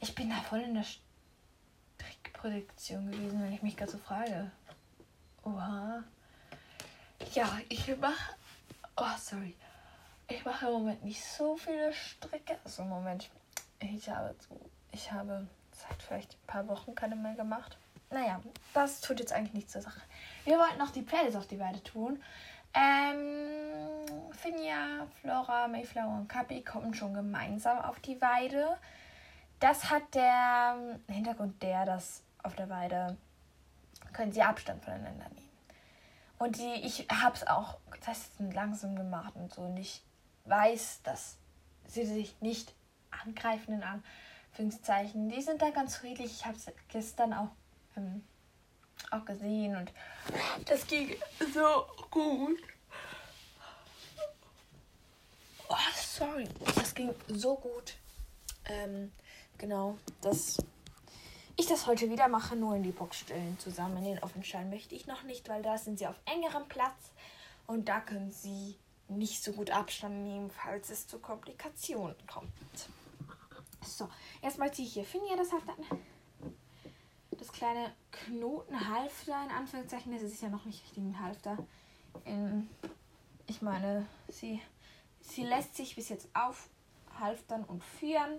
ich 0.00 0.14
bin 0.14 0.30
da 0.30 0.36
voll 0.36 0.60
in 0.60 0.74
der 0.74 0.84
Strickproduktion 1.98 3.10
gewesen, 3.10 3.42
wenn 3.42 3.52
ich 3.52 3.62
mich 3.62 3.76
gerade 3.76 3.90
so 3.90 3.98
frage. 3.98 4.50
Oha. 5.42 6.04
Ja, 7.32 7.48
ich 7.68 7.96
mache. 7.98 8.34
Oh, 8.96 9.16
sorry. 9.16 9.54
Ich 10.26 10.44
mache 10.44 10.66
im 10.66 10.72
Moment 10.72 11.04
nicht 11.04 11.24
so 11.24 11.56
viele 11.56 11.92
Stricke. 11.92 12.58
Also 12.64 12.82
im 12.82 12.88
Moment. 12.88 13.30
Ich 13.78 14.08
habe, 14.08 14.34
ich 14.90 15.12
habe 15.12 15.46
seit 15.70 16.02
vielleicht 16.02 16.32
ein 16.32 16.46
paar 16.48 16.66
Wochen 16.66 16.94
keine 16.96 17.14
mehr 17.14 17.34
gemacht. 17.34 17.78
Naja, 18.10 18.40
das 18.74 19.00
tut 19.00 19.20
jetzt 19.20 19.32
eigentlich 19.32 19.54
nichts 19.54 19.72
zur 19.72 19.82
Sache. 19.82 20.00
Wir 20.44 20.58
wollten 20.58 20.78
noch 20.78 20.90
die 20.90 21.02
Playlists 21.02 21.36
auf 21.36 21.46
die 21.46 21.60
Weide 21.60 21.80
tun. 21.84 22.20
Ähm, 22.74 24.32
Finja, 24.32 25.06
Flora, 25.20 25.68
Mayflower 25.68 26.18
und 26.18 26.28
Kapi 26.28 26.62
kommen 26.62 26.94
schon 26.94 27.14
gemeinsam 27.14 27.78
auf 27.78 28.00
die 28.00 28.20
Weide. 28.20 28.76
Das 29.60 29.88
hat 29.88 30.14
der 30.14 30.98
Hintergrund 31.08 31.62
der, 31.62 31.84
dass 31.84 32.24
auf 32.42 32.56
der 32.56 32.68
Weide 32.68 33.16
können 34.12 34.32
sie 34.32 34.42
Abstand 34.42 34.84
voneinander 34.84 35.28
nehmen. 35.28 35.49
Und 36.40 36.56
die, 36.56 36.72
ich 36.86 37.06
habe 37.10 37.36
es 37.36 37.46
auch 37.46 37.76
heißt, 38.06 38.40
langsam 38.54 38.96
gemacht 38.96 39.36
und 39.36 39.52
so. 39.52 39.60
Und 39.60 39.76
ich 39.76 40.02
weiß, 40.46 41.02
dass 41.02 41.36
sie 41.86 42.06
sich 42.06 42.40
nicht 42.40 42.74
angreifen, 43.10 43.74
in 43.74 43.82
Anführungszeichen. 43.82 45.28
Die 45.28 45.42
sind 45.42 45.60
da 45.60 45.68
ganz 45.68 45.96
friedlich. 45.96 46.32
Ich 46.32 46.46
habe 46.46 46.56
es 46.56 46.64
gestern 46.88 47.34
auch, 47.34 47.50
ähm, 47.94 48.24
auch 49.10 49.22
gesehen 49.26 49.76
und 49.76 49.92
das 50.64 50.86
ging 50.86 51.14
so 51.52 51.84
gut. 52.10 52.58
Oh, 55.68 55.76
sorry. 55.94 56.48
Das 56.74 56.94
ging 56.94 57.14
so 57.28 57.54
gut. 57.56 57.96
Ähm, 58.64 59.12
genau, 59.58 59.98
das 60.22 60.56
ich 61.60 61.66
das 61.66 61.86
heute 61.86 62.08
wieder 62.08 62.26
mache, 62.28 62.56
nur 62.56 62.74
in 62.74 62.82
die 62.82 62.90
Box 62.90 63.18
stellen 63.18 63.58
zusammen. 63.58 63.98
In 63.98 64.04
den 64.04 64.22
Offenschein 64.22 64.70
möchte 64.70 64.94
ich 64.94 65.06
noch 65.06 65.24
nicht, 65.24 65.48
weil 65.50 65.62
da 65.62 65.76
sind 65.76 65.98
sie 65.98 66.06
auf 66.06 66.18
engerem 66.24 66.66
Platz 66.68 67.12
und 67.66 67.86
da 67.86 68.00
können 68.00 68.30
sie 68.30 68.76
nicht 69.08 69.42
so 69.42 69.52
gut 69.52 69.70
Abstand 69.70 70.24
nehmen, 70.24 70.50
falls 70.50 70.88
es 70.88 71.06
zu 71.06 71.18
Komplikationen 71.18 72.16
kommt. 72.26 72.50
So, 73.84 74.08
erstmal 74.40 74.72
ziehe 74.72 74.88
ich 74.88 74.94
hier 74.94 75.04
Finja 75.04 75.36
das 75.36 75.52
Halfter 75.52 75.72
an. 75.72 75.98
Das 77.32 77.52
kleine 77.52 77.92
Knotenhalfter, 78.10 79.44
in 79.44 79.50
Anführungszeichen, 79.50 80.12
das 80.12 80.22
ist 80.22 80.40
ja 80.42 80.48
noch 80.48 80.64
nicht 80.64 80.82
richtig 80.82 80.98
ein 80.98 81.20
Halfter. 81.20 81.58
In, 82.24 82.70
ich 83.46 83.60
meine, 83.60 84.06
sie, 84.28 84.62
sie 85.20 85.44
lässt 85.44 85.76
sich 85.76 85.94
bis 85.94 86.08
jetzt 86.08 86.28
aufhalftern 86.32 87.64
und 87.64 87.84
führen. 87.84 88.38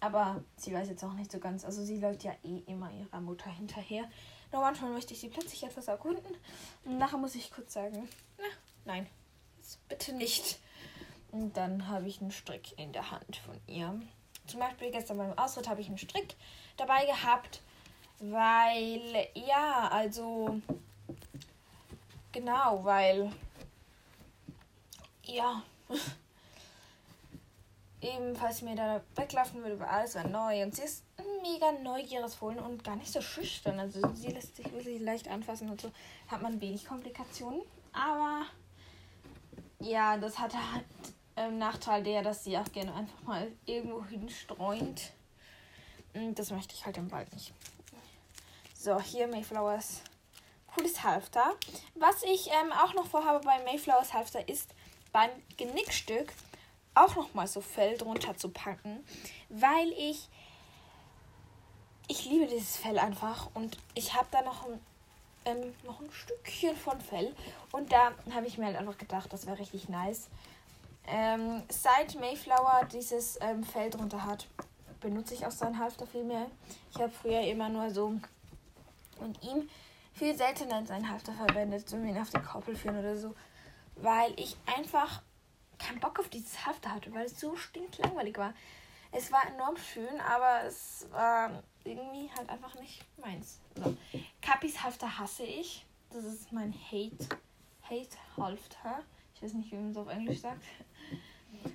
Aber 0.00 0.42
sie 0.56 0.72
weiß 0.72 0.88
jetzt 0.88 1.04
auch 1.04 1.12
nicht 1.14 1.32
so 1.32 1.38
ganz. 1.38 1.64
Also 1.64 1.82
sie 1.84 1.98
läuft 1.98 2.24
ja 2.24 2.32
eh 2.44 2.58
immer 2.66 2.90
ihrer 2.92 3.20
Mutter 3.20 3.50
hinterher. 3.50 4.04
Nur 4.52 4.62
manchmal 4.62 4.92
möchte 4.92 5.12
ich 5.12 5.20
sie 5.20 5.28
plötzlich 5.28 5.64
etwas 5.64 5.88
erkunden. 5.88 6.36
Und 6.84 6.98
nachher 6.98 7.18
muss 7.18 7.34
ich 7.34 7.50
kurz 7.50 7.74
sagen, 7.74 8.08
na, 8.38 8.44
nein, 8.84 9.06
bitte 9.88 10.12
nicht. 10.14 10.58
Und 11.32 11.56
dann 11.56 11.88
habe 11.88 12.08
ich 12.08 12.20
einen 12.20 12.30
Strick 12.30 12.78
in 12.78 12.92
der 12.92 13.10
Hand 13.10 13.36
von 13.36 13.60
ihr. 13.66 14.00
Zum 14.46 14.60
Beispiel 14.60 14.90
gestern 14.90 15.18
beim 15.18 15.36
Ausritt 15.38 15.68
habe 15.68 15.80
ich 15.80 15.88
einen 15.88 15.98
Strick 15.98 16.36
dabei 16.78 17.04
gehabt, 17.04 17.60
weil, 18.18 19.28
ja, 19.34 19.88
also, 19.88 20.60
genau, 22.32 22.82
weil, 22.82 23.30
ja, 25.24 25.62
ebenfalls 28.00 28.62
mir 28.62 28.76
da 28.76 29.00
weglaufen 29.16 29.62
würde, 29.62 29.78
weil 29.80 29.88
alles 29.88 30.14
war 30.14 30.26
neu. 30.26 30.62
Und 30.62 30.74
sie 30.74 30.82
ist 30.82 31.04
mega 31.42 31.72
neugieriges 31.82 32.34
Fohlen 32.34 32.58
und 32.58 32.84
gar 32.84 32.96
nicht 32.96 33.12
so 33.12 33.20
schüchtern. 33.20 33.78
Also 33.80 34.00
sie 34.14 34.28
lässt 34.28 34.56
sich 34.56 34.70
wirklich 34.72 35.00
leicht 35.00 35.28
anfassen 35.28 35.68
und 35.70 35.80
so 35.80 35.90
hat 36.28 36.42
man 36.42 36.60
wenig 36.60 36.86
Komplikationen. 36.86 37.62
Aber 37.92 38.46
ja, 39.80 40.16
das 40.16 40.38
hat 40.38 40.54
halt 40.54 40.84
ähm, 41.36 41.58
Nachteil 41.58 42.02
der, 42.02 42.22
dass 42.22 42.44
sie 42.44 42.56
auch 42.58 42.70
gerne 42.72 42.94
einfach 42.94 43.22
mal 43.22 43.50
irgendwo 43.66 44.04
hinstreunt. 44.04 45.12
Und 46.14 46.38
das 46.38 46.50
möchte 46.50 46.74
ich 46.74 46.84
halt 46.84 46.96
im 46.96 47.10
Wald 47.10 47.32
nicht. 47.32 47.52
So, 48.74 49.00
hier 49.00 49.26
Mayflowers 49.26 50.02
cooles 50.74 51.02
Halfter. 51.02 51.54
Was 51.94 52.22
ich 52.22 52.48
ähm, 52.48 52.72
auch 52.72 52.94
noch 52.94 53.06
vorhabe 53.06 53.44
bei 53.44 53.62
Mayflowers 53.64 54.14
Halfter 54.14 54.48
ist 54.48 54.74
beim 55.12 55.30
Genickstück 55.56 56.32
auch 57.04 57.16
noch 57.16 57.34
mal 57.34 57.46
so 57.46 57.60
Fell 57.60 57.96
drunter 57.96 58.36
zu 58.36 58.48
packen, 58.48 59.04
weil 59.48 59.92
ich 59.96 60.28
ich 62.08 62.24
liebe 62.24 62.46
dieses 62.46 62.76
Fell 62.76 62.98
einfach 62.98 63.50
und 63.54 63.76
ich 63.94 64.14
habe 64.14 64.26
da 64.30 64.42
noch 64.42 64.66
ein, 64.66 64.80
ähm, 65.44 65.74
noch 65.84 66.00
ein 66.00 66.10
Stückchen 66.10 66.74
von 66.76 67.00
Fell 67.00 67.34
und 67.70 67.92
da 67.92 68.12
habe 68.34 68.46
ich 68.46 68.56
mir 68.56 68.66
halt 68.66 68.76
einfach 68.76 68.96
gedacht, 68.96 69.32
das 69.32 69.46
wäre 69.46 69.58
richtig 69.58 69.88
nice. 69.88 70.28
Ähm, 71.06 71.62
seit 71.68 72.18
Mayflower 72.18 72.86
dieses 72.90 73.38
ähm, 73.40 73.62
Fell 73.62 73.90
drunter 73.90 74.24
hat, 74.24 74.46
benutze 75.00 75.34
ich 75.34 75.46
auch 75.46 75.50
seinen 75.50 75.78
Halfter 75.78 76.06
viel 76.06 76.24
mehr. 76.24 76.46
Ich 76.90 76.98
habe 76.98 77.10
früher 77.10 77.42
immer 77.42 77.68
nur 77.68 77.90
so 77.90 78.14
und 79.18 79.42
ihm 79.42 79.68
viel 80.14 80.34
seltener 80.36 80.84
seinen 80.86 81.10
Halfter 81.10 81.32
verwendet, 81.32 81.92
um 81.92 82.04
ihn 82.06 82.18
auf 82.18 82.30
den 82.30 82.44
Koppel 82.44 82.74
führen 82.74 82.98
oder 82.98 83.16
so, 83.16 83.34
weil 83.96 84.32
ich 84.36 84.56
einfach 84.76 85.22
keinen 85.78 86.00
Bock 86.00 86.18
auf 86.18 86.28
dieses 86.28 86.66
Halfter 86.66 86.94
hatte, 86.94 87.12
weil 87.12 87.26
es 87.26 87.38
so 87.38 87.56
stinklangweilig 87.56 88.36
war. 88.36 88.54
Es 89.10 89.32
war 89.32 89.46
enorm 89.46 89.76
schön, 89.76 90.20
aber 90.20 90.64
es 90.64 91.06
war 91.10 91.62
irgendwie 91.84 92.30
halt 92.36 92.48
einfach 92.50 92.74
nicht 92.74 93.04
meins. 93.18 93.60
So. 93.74 93.96
Kapis 94.42 94.82
Halfter 94.82 95.18
hasse 95.18 95.44
ich. 95.44 95.86
Das 96.10 96.24
ist 96.24 96.52
mein 96.52 96.72
Hate. 96.72 97.28
Hate 97.82 98.16
Halfter. 98.36 99.02
Ich 99.34 99.42
weiß 99.42 99.54
nicht, 99.54 99.70
wie 99.72 99.76
man 99.76 99.90
es 99.90 99.96
auf 99.96 100.08
Englisch 100.08 100.40
sagt. 100.40 100.62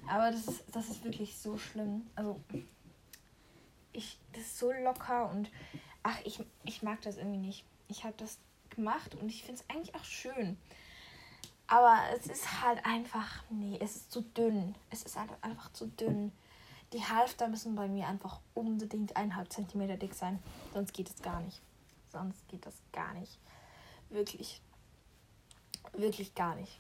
Aber 0.08 0.32
das 0.32 0.48
ist, 0.48 0.64
das 0.72 0.90
ist 0.90 1.04
wirklich 1.04 1.38
so 1.38 1.58
schlimm. 1.58 2.08
Also, 2.16 2.40
ich, 3.92 4.20
das 4.34 4.44
ist 4.44 4.60
so 4.60 4.72
locker 4.72 5.30
und 5.30 5.50
ach, 6.04 6.20
ich, 6.24 6.44
ich 6.64 6.84
mag 6.84 7.02
das 7.02 7.18
irgendwie 7.18 7.38
nicht. 7.38 7.66
Ich 7.88 8.04
habe 8.04 8.14
das 8.18 8.38
gemacht 8.70 9.16
und 9.16 9.30
ich 9.30 9.44
finde 9.44 9.62
es 9.62 9.70
eigentlich 9.70 9.96
auch 9.96 10.04
schön. 10.04 10.58
Aber 11.68 11.98
es 12.16 12.28
ist 12.28 12.62
halt 12.62 12.86
einfach, 12.86 13.44
nee, 13.50 13.78
es 13.82 13.96
ist 13.96 14.12
zu 14.12 14.22
dünn. 14.22 14.76
Es 14.90 15.04
ist 15.04 15.18
einfach 15.18 15.72
zu 15.74 15.88
dünn. 15.88 16.32
Die 16.92 17.04
Halfter 17.04 17.48
müssen 17.48 17.76
bei 17.76 17.88
mir 17.88 18.08
einfach 18.08 18.40
unbedingt 18.54 19.16
eineinhalb 19.16 19.52
Zentimeter 19.52 19.98
dick 19.98 20.14
sein. 20.14 20.40
Sonst 20.74 20.94
geht 20.94 21.10
es 21.10 21.22
gar 21.22 21.40
nicht. 21.42 21.62
Sonst 22.12 22.48
geht 22.50 22.66
das 22.66 22.76
gar 22.92 23.14
nicht. 23.16 23.40
Wirklich. 24.10 24.62
Wirklich 25.94 26.36
gar 26.36 26.56
nicht. 26.56 26.80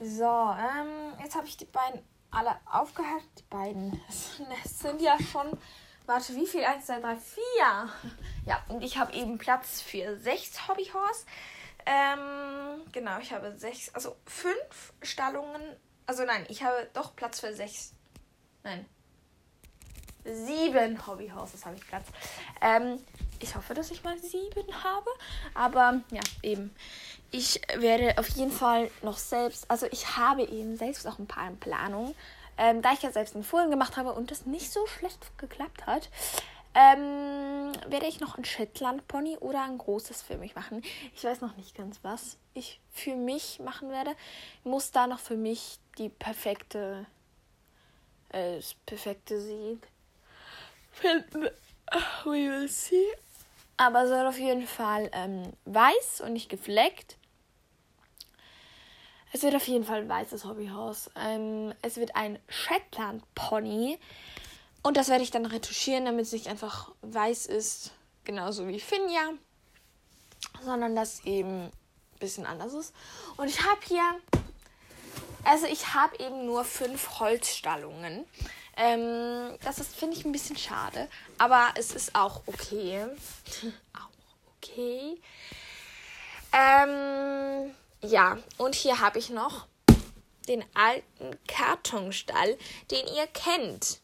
So, 0.00 0.24
ähm, 0.24 1.18
jetzt 1.22 1.34
habe 1.34 1.46
ich 1.46 1.56
die 1.56 1.64
beiden 1.64 2.00
alle 2.30 2.56
aufgehört. 2.70 3.24
Die 3.38 3.44
beiden. 3.44 4.00
Es 4.08 4.38
sind 4.78 5.00
ja 5.00 5.18
schon. 5.20 5.58
Warte, 6.06 6.34
wie 6.36 6.46
viel? 6.46 6.62
Eins, 6.64 6.86
zwei, 6.86 7.00
drei, 7.00 7.16
vier. 7.16 7.88
Ja, 8.46 8.62
und 8.68 8.82
ich 8.82 8.98
habe 8.98 9.12
eben 9.14 9.38
Platz 9.38 9.80
für 9.80 10.18
sechs 10.18 10.68
Hobbyhorse. 10.68 11.24
Ähm, 11.86 12.82
genau, 12.92 13.18
ich 13.18 13.32
habe 13.32 13.56
sechs, 13.58 13.92
also 13.94 14.16
fünf 14.26 14.92
Stallungen. 15.02 15.62
Also 16.06 16.24
nein, 16.24 16.44
ich 16.48 16.62
habe 16.62 16.88
doch 16.92 17.14
Platz 17.16 17.40
für 17.40 17.54
sechs. 17.54 17.92
Nein. 18.62 18.86
Sieben 20.24 21.06
Hobbyhorses 21.06 21.66
habe 21.66 21.76
ich 21.76 21.86
Platz. 21.86 22.06
Ähm, 22.62 22.98
ich 23.40 23.54
hoffe, 23.54 23.74
dass 23.74 23.90
ich 23.90 24.02
mal 24.02 24.18
sieben 24.18 24.82
habe. 24.82 25.10
Aber 25.54 26.00
ja, 26.10 26.22
eben. 26.42 26.74
Ich 27.30 27.60
werde 27.76 28.16
auf 28.18 28.28
jeden 28.28 28.52
Fall 28.52 28.90
noch 29.02 29.18
selbst, 29.18 29.70
also 29.70 29.86
ich 29.90 30.16
habe 30.16 30.44
eben 30.44 30.76
selbst 30.76 31.06
auch 31.06 31.18
ein 31.18 31.26
paar 31.26 31.48
in 31.48 31.58
Planung. 31.58 32.14
Ähm, 32.56 32.80
da 32.82 32.92
ich 32.92 33.02
ja 33.02 33.10
selbst 33.10 33.34
einen 33.34 33.42
Fohlen 33.42 33.70
gemacht 33.70 33.96
habe 33.96 34.12
und 34.12 34.30
das 34.30 34.46
nicht 34.46 34.72
so 34.72 34.86
schlecht 34.86 35.36
geklappt 35.38 35.86
hat, 35.86 36.08
ähm, 36.74 37.72
werde 37.88 38.06
ich 38.06 38.20
noch 38.20 38.36
ein 38.36 38.44
Shetland-Pony 38.44 39.38
oder 39.38 39.62
ein 39.62 39.78
großes 39.78 40.22
für 40.22 40.36
mich 40.36 40.54
machen. 40.54 40.82
Ich 41.14 41.24
weiß 41.24 41.40
noch 41.40 41.56
nicht 41.56 41.76
ganz, 41.76 42.00
was 42.02 42.36
ich 42.52 42.80
für 42.92 43.14
mich 43.14 43.60
machen 43.60 43.90
werde. 43.90 44.14
Muss 44.64 44.90
da 44.90 45.06
noch 45.06 45.20
für 45.20 45.36
mich 45.36 45.78
die 45.98 46.08
perfekte, 46.08 47.06
äh, 48.30 48.56
das 48.56 48.74
perfekte 48.86 49.40
Sieg 49.40 49.86
finden. 50.92 51.48
We 52.24 52.50
will 52.50 52.68
see. 52.68 53.06
Aber 53.76 54.06
soll 54.06 54.26
auf 54.26 54.38
jeden 54.38 54.66
Fall 54.66 55.10
ähm, 55.12 55.52
weiß 55.64 56.22
und 56.22 56.32
nicht 56.32 56.48
gefleckt. 56.48 57.16
Es 59.32 59.42
wird 59.42 59.56
auf 59.56 59.66
jeden 59.66 59.84
Fall 59.84 60.02
ein 60.02 60.08
weißes 60.08 60.44
Hobbyhaus. 60.44 61.10
Ähm, 61.16 61.74
es 61.82 61.96
wird 61.96 62.14
ein 62.14 62.38
Shetland 62.48 63.22
Pony. 63.34 63.98
Und 64.84 64.98
das 64.98 65.08
werde 65.08 65.24
ich 65.24 65.30
dann 65.30 65.46
retuschieren, 65.46 66.04
damit 66.04 66.26
es 66.26 66.32
nicht 66.32 66.46
einfach 66.46 66.92
weiß 67.00 67.46
ist, 67.46 67.92
genauso 68.24 68.68
wie 68.68 68.78
Finja, 68.78 69.30
sondern 70.62 70.94
das 70.94 71.24
eben 71.24 71.64
ein 71.64 71.72
bisschen 72.20 72.44
anders 72.44 72.74
ist. 72.74 72.94
Und 73.38 73.48
ich 73.48 73.62
habe 73.62 73.80
hier, 73.88 74.20
also 75.42 75.64
ich 75.66 75.94
habe 75.94 76.14
eben 76.18 76.44
nur 76.44 76.66
fünf 76.66 77.18
Holzstallungen. 77.18 78.26
Ähm, 78.76 79.56
das 79.62 79.78
ist, 79.78 79.96
finde 79.96 80.18
ich, 80.18 80.26
ein 80.26 80.32
bisschen 80.32 80.58
schade, 80.58 81.08
aber 81.38 81.68
es 81.76 81.92
ist 81.92 82.14
auch 82.14 82.42
okay. 82.44 83.06
auch 83.94 84.58
okay. 84.58 85.18
Ähm, 86.52 87.74
ja, 88.02 88.36
und 88.58 88.74
hier 88.74 89.00
habe 89.00 89.18
ich 89.18 89.30
noch 89.30 89.66
den 90.46 90.62
alten 90.74 91.38
Kartonstall, 91.48 92.58
den 92.90 93.06
ihr 93.16 93.26
kennt. 93.28 94.03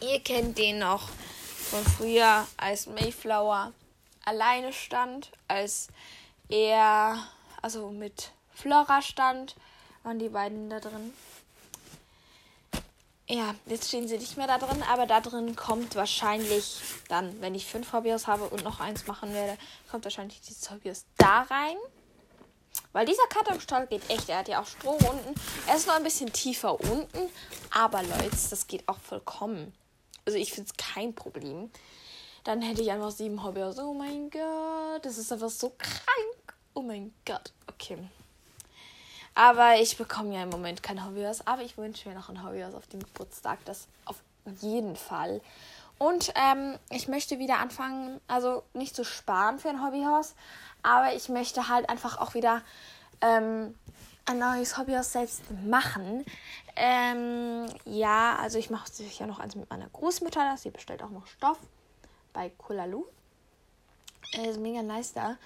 Ihr 0.00 0.20
kennt 0.20 0.58
den 0.58 0.78
noch 0.78 1.08
von 1.08 1.84
früher, 1.84 2.46
als 2.56 2.86
Mayflower 2.86 3.72
alleine 4.24 4.72
stand, 4.72 5.30
als 5.48 5.88
er, 6.48 7.18
also 7.62 7.90
mit 7.90 8.32
Flora 8.54 9.02
stand, 9.02 9.56
waren 10.02 10.18
die 10.18 10.28
beiden 10.28 10.70
da 10.70 10.80
drin. 10.80 11.12
Ja, 13.30 13.54
jetzt 13.66 13.88
stehen 13.88 14.08
sie 14.08 14.16
nicht 14.16 14.38
mehr 14.38 14.46
da 14.46 14.56
drin, 14.56 14.82
aber 14.90 15.04
da 15.04 15.20
drin 15.20 15.54
kommt 15.54 15.96
wahrscheinlich 15.96 16.80
dann, 17.08 17.40
wenn 17.42 17.54
ich 17.54 17.66
fünf 17.66 17.92
Hobbys 17.92 18.26
habe 18.26 18.44
und 18.44 18.64
noch 18.64 18.80
eins 18.80 19.06
machen 19.06 19.34
werde, 19.34 19.58
kommt 19.90 20.04
wahrscheinlich 20.04 20.40
dieses 20.40 20.70
Hobbys 20.70 21.04
da 21.18 21.42
rein. 21.42 21.76
Weil 22.92 23.06
dieser 23.06 23.26
Kartonstall 23.28 23.86
geht 23.86 24.08
echt, 24.10 24.28
er 24.28 24.38
hat 24.38 24.48
ja 24.48 24.60
auch 24.60 24.66
Strom 24.66 24.96
unten. 24.96 25.34
Er 25.66 25.76
ist 25.76 25.86
noch 25.86 25.96
ein 25.96 26.04
bisschen 26.04 26.32
tiefer 26.32 26.80
unten, 26.80 27.30
aber 27.70 28.02
Leute, 28.02 28.36
das 28.50 28.66
geht 28.66 28.88
auch 28.88 28.98
vollkommen. 28.98 29.72
Also 30.24 30.38
ich 30.38 30.52
finde 30.52 30.70
es 30.70 30.76
kein 30.76 31.14
Problem. 31.14 31.70
Dann 32.44 32.62
hätte 32.62 32.82
ich 32.82 32.90
einfach 32.90 33.10
sieben 33.10 33.44
Hobbys. 33.44 33.78
Oh 33.78 33.92
mein 33.92 34.30
Gott, 34.30 35.04
das 35.04 35.18
ist 35.18 35.32
einfach 35.32 35.50
so 35.50 35.70
krank. 35.76 36.54
Oh 36.74 36.82
mein 36.82 37.12
Gott. 37.26 37.52
Okay. 37.66 37.98
Aber 39.34 39.78
ich 39.80 39.96
bekomme 39.96 40.34
ja 40.34 40.42
im 40.42 40.48
Moment 40.48 40.82
kein 40.82 41.04
Hobbyhaus. 41.04 41.46
Aber 41.46 41.62
ich 41.62 41.76
wünsche 41.76 42.08
mir 42.08 42.14
noch 42.14 42.28
ein 42.28 42.42
Hobbyhaus 42.42 42.74
auf 42.74 42.86
dem 42.86 43.00
Geburtstag. 43.00 43.58
Das 43.64 43.86
auf 44.04 44.16
jeden 44.60 44.96
Fall. 44.96 45.40
Und 45.98 46.32
ähm, 46.36 46.78
ich 46.90 47.08
möchte 47.08 47.38
wieder 47.38 47.58
anfangen, 47.58 48.20
also 48.28 48.62
nicht 48.72 48.94
zu 48.94 49.04
sparen 49.04 49.58
für 49.58 49.68
ein 49.68 49.84
Hobbyhaus, 49.84 50.34
aber 50.82 51.14
ich 51.14 51.28
möchte 51.28 51.68
halt 51.68 51.88
einfach 51.88 52.18
auch 52.18 52.34
wieder 52.34 52.62
ähm, 53.20 53.74
ein 54.26 54.38
neues 54.38 54.76
Hobbyhaus 54.78 55.12
selbst 55.12 55.42
machen. 55.64 56.24
Ähm, 56.76 57.66
ja, 57.84 58.36
also 58.36 58.58
ich 58.58 58.70
mache 58.70 58.90
sicher 58.90 59.26
noch 59.26 59.38
eins 59.38 59.54
mit 59.54 59.68
meiner 59.70 59.88
Großmutter. 59.88 60.56
Sie 60.56 60.70
bestellt 60.70 61.02
auch 61.02 61.10
noch 61.10 61.26
Stoff 61.26 61.58
bei 62.32 62.50
Kulalu. 62.50 63.04
Äh, 64.34 64.50
ist 64.50 64.60
mega 64.60 64.82
nice 64.82 65.14
da 65.14 65.36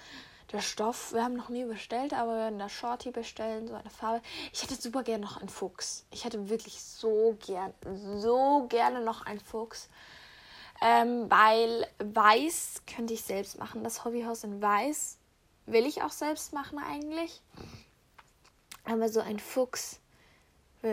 der 0.53 0.61
Stoff, 0.61 1.13
wir 1.13 1.23
haben 1.23 1.35
noch 1.35 1.49
nie 1.49 1.65
bestellt, 1.65 2.13
aber 2.13 2.33
wir 2.33 2.37
werden 2.37 2.59
da 2.59 2.69
Shorty 2.69 3.09
bestellen, 3.09 3.67
so 3.67 3.73
eine 3.73 3.89
Farbe. 3.89 4.21
Ich 4.53 4.61
hätte 4.61 4.75
super 4.75 5.01
gerne 5.03 5.25
noch 5.25 5.37
einen 5.37 5.49
Fuchs. 5.49 6.05
Ich 6.11 6.25
hätte 6.25 6.47
wirklich 6.47 6.79
so 6.79 7.35
gern, 7.45 7.73
so 8.17 8.67
gerne 8.69 9.01
noch 9.01 9.25
einen 9.25 9.39
Fuchs. 9.39 9.89
Ähm, 10.79 11.29
weil 11.29 11.87
weiß 11.97 12.83
könnte 12.93 13.13
ich 13.15 13.23
selbst 13.23 13.57
machen. 13.57 13.83
Das 13.83 14.05
Hobbyhaus 14.05 14.43
in 14.43 14.61
weiß 14.61 15.17
will 15.65 15.85
ich 15.85 16.01
auch 16.01 16.11
selbst 16.11 16.53
machen 16.53 16.79
eigentlich. 16.79 17.41
Aber 18.85 19.09
so 19.09 19.21
ein 19.21 19.39
Fuchs 19.39 19.99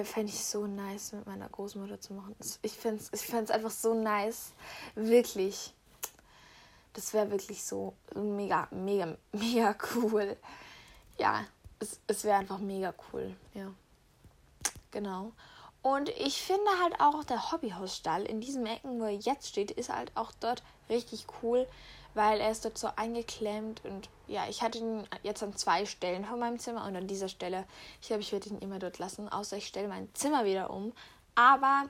fände 0.05 0.33
ich 0.33 0.45
so 0.45 0.67
nice 0.67 1.13
mit 1.13 1.27
meiner 1.27 1.49
Großmutter 1.49 2.01
zu 2.01 2.15
machen. 2.15 2.37
Ich 2.63 2.73
fände 2.73 3.03
es 3.13 3.23
ich 3.23 3.51
einfach 3.51 3.71
so 3.71 3.95
nice. 3.95 4.53
Wirklich. 4.95 5.75
Das 6.93 7.13
wäre 7.13 7.31
wirklich 7.31 7.65
so 7.65 7.95
mega, 8.15 8.69
mega, 8.71 9.17
mega 9.33 9.77
cool. 9.95 10.37
Ja, 11.19 11.45
es, 11.81 12.01
es 12.07 12.25
wäre 12.25 12.39
einfach 12.39 12.59
mega 12.59 12.95
cool. 13.13 13.35
Ja. 13.55 13.73
Genau. 14.91 15.33
Und 15.83 16.11
ich 16.11 16.43
finde 16.43 16.71
halt 16.83 17.01
auch 17.01 17.25
der 17.25 17.53
Hobbyhausstall 17.53 18.25
in 18.25 18.41
diesem 18.41 18.67
Ecken, 18.67 19.01
wo 19.01 19.05
er 19.05 19.15
jetzt 19.15 19.49
steht, 19.49 19.71
ist 19.71 19.89
halt 19.89 20.13
auch 20.15 20.33
dort 20.39 20.63
richtig 20.91 21.27
cool, 21.43 21.67
weil 22.13 22.41
er 22.41 22.51
ist 22.51 22.65
dort 22.65 22.77
so 22.77 22.89
eingeklemmt 22.97 23.85
und 23.85 24.09
ja, 24.27 24.49
ich 24.49 24.63
hatte 24.63 24.79
ihn 24.79 25.07
jetzt 25.23 25.43
an 25.43 25.57
zwei 25.57 25.87
Stellen 25.87 26.25
von 26.25 26.39
meinem 26.39 26.59
Zimmer 26.59 26.85
und 26.85 26.97
an 26.97 27.07
dieser 27.07 27.29
Stelle, 27.29 27.65
ich 28.01 28.09
glaube, 28.09 28.23
ich 28.23 28.33
werde 28.33 28.51
ihn 28.51 28.59
immer 28.59 28.79
dort 28.79 28.99
lassen, 28.99 29.29
außer 29.29 29.57
ich 29.57 29.67
stelle 29.67 29.89
mein 29.89 30.13
Zimmer 30.15 30.45
wieder 30.45 30.71
um. 30.71 30.93
Aber 31.35 31.89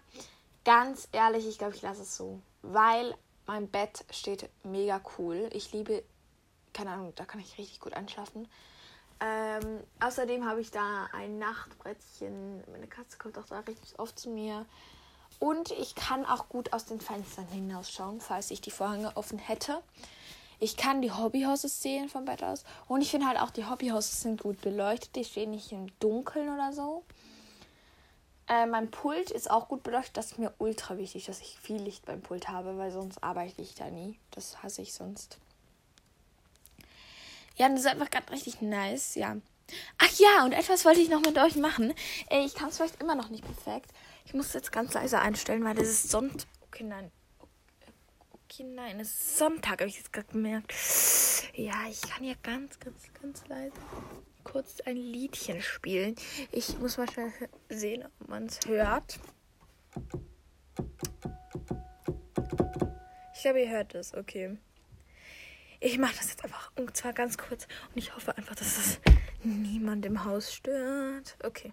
ganz 0.65 1.09
ehrlich, 1.13 1.49
ich 1.49 1.59
glaube, 1.59 1.75
ich 1.75 1.83
lasse 1.83 2.03
es 2.03 2.17
so, 2.17 2.41
weil 2.63 3.17
mein 3.47 3.69
Bett 3.69 4.05
steht 4.11 4.49
mega 4.63 5.01
cool. 5.19 5.51
Ich 5.53 5.73
liebe, 5.73 6.05
keine 6.73 6.93
Ahnung, 6.93 7.13
da 7.17 7.25
kann 7.25 7.41
ich 7.41 7.59
richtig 7.59 7.81
gut 7.81 7.95
einschlafen. 7.95 8.47
Ähm, 9.21 9.81
außerdem 10.01 10.47
habe 10.47 10.61
ich 10.61 10.71
da 10.71 11.09
ein 11.13 11.39
Nachtbrettchen. 11.39 12.65
Meine 12.73 12.87
Katze 12.87 13.19
kommt 13.19 13.37
auch 13.39 13.47
da 13.47 13.61
richtig 13.61 13.99
oft 13.99 14.19
zu 14.19 14.31
mir. 14.31 14.65
Und 15.39 15.71
ich 15.73 15.95
kann 15.95 16.27
auch 16.27 16.49
gut 16.49 16.73
aus 16.73 16.87
den 16.87 17.01
Fenstern 17.01 17.49
hinausschauen, 17.49 18.21
falls 18.21 18.51
ich 18.51 18.61
die 18.61 18.71
Vorhänge 18.71 19.17
offen 19.17 19.39
hätte. 19.39 19.83
Ich 20.59 20.77
kann 20.77 21.01
die 21.01 21.13
Hobbyhouses 21.13 21.81
sehen 21.81 22.11
vom 22.11 22.27
Bett 22.27 22.43
aus. 22.43 22.65
Und 22.87 23.01
ich 23.01 23.11
finde 23.11 23.27
halt 23.27 23.41
auch, 23.41 23.51
die 23.51 23.65
Hobbyhouses 23.65 24.21
sind 24.21 24.43
gut 24.43 24.61
beleuchtet. 24.61 25.17
Die 25.17 25.25
stehen 25.25 25.51
nicht 25.51 25.73
im 25.73 25.87
Dunkeln 25.99 26.53
oder 26.53 26.73
so. 26.73 27.05
Äh, 28.47 28.67
mein 28.67 28.91
Pult 28.91 29.31
ist 29.31 29.51
auch 29.51 29.69
gut 29.69 29.83
beleuchtet. 29.83 30.19
Das 30.19 30.33
ist 30.33 30.39
mir 30.39 30.53
ultra 30.59 30.99
wichtig, 30.99 31.25
dass 31.25 31.41
ich 31.41 31.59
viel 31.59 31.81
Licht 31.81 32.05
beim 32.05 32.21
Pult 32.21 32.49
habe, 32.49 32.77
weil 32.77 32.91
sonst 32.91 33.23
arbeite 33.23 33.63
ich 33.63 33.75
da 33.75 33.91
nie. 33.91 34.19
Das 34.33 34.63
hasse 34.63 34.83
ich 34.83 34.93
sonst. 34.93 35.39
Ja, 37.61 37.69
das 37.69 37.81
ist 37.81 37.87
einfach 37.89 38.09
gerade 38.09 38.33
richtig 38.33 38.63
nice, 38.63 39.17
ja. 39.17 39.37
Ach 39.99 40.19
ja, 40.19 40.47
und 40.47 40.53
etwas 40.53 40.87
wollte 40.87 41.01
ich 41.01 41.11
noch 41.11 41.21
mit 41.21 41.37
euch 41.37 41.57
machen. 41.57 41.93
Äh, 42.31 42.47
ich 42.47 42.55
kann 42.55 42.71
es 42.71 42.79
vielleicht 42.79 43.03
immer 43.03 43.15
noch 43.15 43.29
nicht 43.29 43.45
perfekt. 43.45 43.91
Ich 44.25 44.33
muss 44.33 44.47
es 44.47 44.55
jetzt 44.55 44.73
ganz 44.73 44.95
leise 44.95 45.19
einstellen, 45.19 45.63
weil 45.63 45.79
es 45.79 45.91
ist 45.91 46.11
Sonntag. 46.11 46.49
Okay, 46.69 46.85
nein. 46.85 47.13
Okay, 48.33 48.65
nein, 48.65 48.99
es 48.99 49.11
ist 49.11 49.37
Sonntag, 49.37 49.81
habe 49.81 49.91
ich 49.91 49.99
jetzt 49.99 50.11
gerade 50.11 50.29
gemerkt. 50.29 50.73
Ja, 51.53 51.75
ich 51.87 52.01
kann 52.01 52.25
hier 52.25 52.37
ganz, 52.43 52.81
ganz, 52.81 53.03
ganz 53.21 53.47
leise 53.47 53.75
kurz 54.43 54.81
ein 54.87 54.97
Liedchen 54.97 55.61
spielen. 55.61 56.17
Ich 56.53 56.79
muss 56.79 56.97
mal 56.97 57.11
schnell 57.11 57.31
sehen, 57.69 58.07
ob 58.07 58.29
man 58.29 58.47
es 58.47 58.59
hört. 58.67 59.21
Ich 63.35 63.43
glaube, 63.43 63.61
ihr 63.61 63.69
hört 63.69 63.95
es. 63.95 64.15
Okay. 64.15 64.57
Ich 65.83 65.97
mache 65.99 66.15
das 66.17 66.29
jetzt 66.29 66.45
einfach 66.45 66.71
und 66.77 66.95
zwar 66.95 67.15
ganz 67.15 67.39
kurz 67.39 67.67
und 67.89 67.97
ich 67.97 68.15
hoffe 68.15 68.37
einfach, 68.37 68.55
dass 68.55 68.77
es 68.77 69.01
niemand 69.43 70.05
im 70.05 70.25
Haus 70.25 70.53
stört. 70.53 71.39
Okay. 71.43 71.73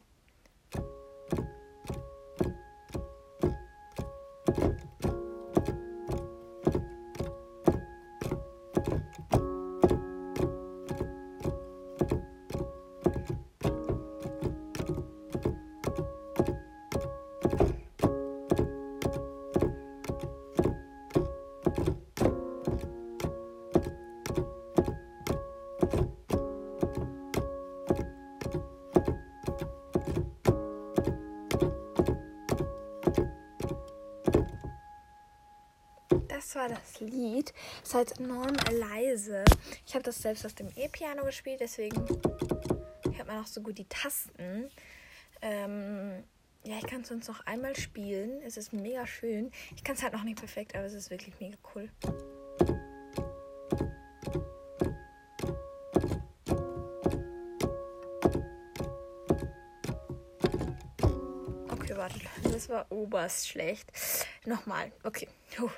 Das 36.69 36.99
Lied. 36.99 37.53
Es 37.83 37.89
ist 37.89 37.95
halt 37.95 38.19
enorm 38.19 38.55
leise. 38.71 39.43
Ich 39.85 39.93
habe 39.93 40.03
das 40.03 40.21
selbst 40.21 40.45
auf 40.45 40.53
dem 40.53 40.69
E-Piano 40.75 41.23
gespielt, 41.23 41.59
deswegen 41.59 41.97
hört 43.15 43.27
man 43.27 43.41
auch 43.41 43.47
so 43.47 43.61
gut 43.61 43.77
die 43.77 43.85
Tasten. 43.85 44.69
Ähm, 45.41 46.23
ja, 46.63 46.77
ich 46.77 46.87
kann 46.87 47.01
es 47.01 47.11
uns 47.11 47.27
noch 47.27 47.45
einmal 47.45 47.75
spielen. 47.75 48.41
Es 48.41 48.57
ist 48.57 48.73
mega 48.73 49.07
schön. 49.07 49.51
Ich 49.75 49.83
kann 49.83 49.95
es 49.95 50.03
halt 50.03 50.13
noch 50.13 50.23
nicht 50.23 50.39
perfekt, 50.39 50.75
aber 50.75 50.85
es 50.85 50.93
ist 50.93 51.09
wirklich 51.09 51.33
mega 51.39 51.57
cool. 51.73 51.89
Okay, 61.69 61.95
warte. 61.95 62.19
Das 62.43 62.67
war 62.67 62.91
oberst 62.91 63.47
schlecht. 63.47 63.89
Nochmal. 64.45 64.91
Okay. 65.03 65.29
Puh. 65.55 65.69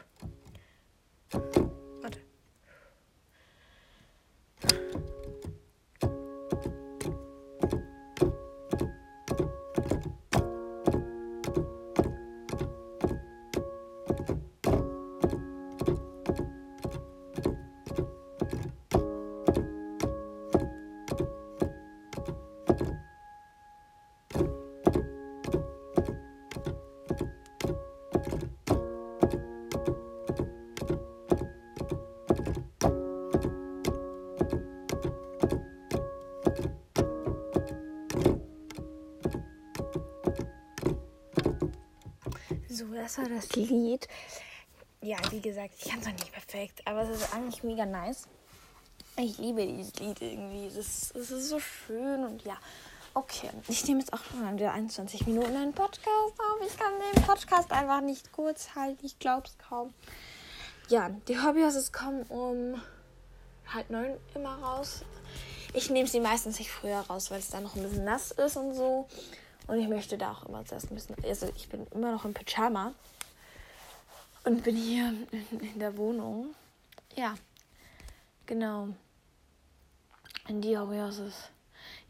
Das 43.00 43.18
war 43.18 43.30
das 43.30 43.52
Lied. 43.56 44.08
Ja, 45.02 45.18
wie 45.32 45.42
gesagt, 45.42 45.74
ich 45.80 45.90
kann 45.90 46.00
es 46.00 46.06
noch 46.06 46.14
nicht 46.14 46.32
perfekt, 46.32 46.82
aber 46.86 47.04
es 47.04 47.22
ist 47.22 47.34
eigentlich 47.34 47.64
mega 47.64 47.86
nice. 47.86 48.28
Ich 49.16 49.38
liebe 49.38 49.66
dieses 49.66 49.96
Lied 49.96 50.22
irgendwie. 50.22 50.68
Es 50.68 50.76
ist, 50.76 51.16
es 51.16 51.32
ist 51.32 51.50
so 51.50 51.60
schön 51.60 52.24
und 52.24 52.44
ja. 52.44 52.58
Okay, 53.14 53.50
ich 53.68 53.86
nehme 53.88 54.02
jetzt 54.02 54.14
auch 54.14 54.24
schon 54.24 54.56
wieder 54.56 54.72
21 54.72 55.26
Minuten 55.26 55.56
einen 55.56 55.74
Podcast 55.74 56.06
auf. 56.08 56.66
Ich 56.66 56.78
kann 56.78 56.94
den 57.14 57.24
Podcast 57.24 57.72
einfach 57.72 58.02
nicht 58.02 58.32
kurz 58.32 58.76
halten. 58.76 59.04
Ich 59.06 59.18
glaube 59.20 59.48
es 59.48 59.58
kaum. 59.58 59.94
Ja, 60.90 61.10
die 61.28 61.42
Hobbys 61.42 61.92
kommen 61.92 62.24
um 62.24 62.82
halb 63.74 63.90
neun 63.90 64.18
immer 64.36 64.56
raus. 64.60 65.04
Ich 65.74 65.90
nehme 65.90 66.08
sie 66.08 66.20
meistens 66.20 66.60
nicht 66.60 66.72
früher 66.72 67.00
raus, 67.00 67.30
weil 67.32 67.40
es 67.40 67.50
dann 67.50 67.64
noch 67.64 67.76
ein 67.76 67.84
bisschen 67.84 68.06
nass 68.06 68.32
ist 68.32 68.58
und 68.58 68.74
so. 68.74 69.08
Und 69.70 69.80
ich 69.80 69.88
möchte 69.88 70.18
da 70.18 70.32
auch 70.32 70.48
immer 70.48 70.66
zuerst 70.66 70.90
ein 70.90 70.96
bisschen. 70.96 71.16
Also 71.24 71.52
ich 71.56 71.70
bin 71.70 71.86
immer 71.94 72.12
noch 72.12 72.26
im 72.26 72.34
Pyjama. 72.34 72.94
Und 74.44 74.64
bin 74.64 74.76
hier 74.76 75.14
in, 75.32 75.80
der 75.80 75.96
Wohnung. 75.96 76.56
Ja. 77.16 77.36
Genau. 78.48 78.88
In 80.48 80.62
die 80.62 80.74
ist. 80.74 81.52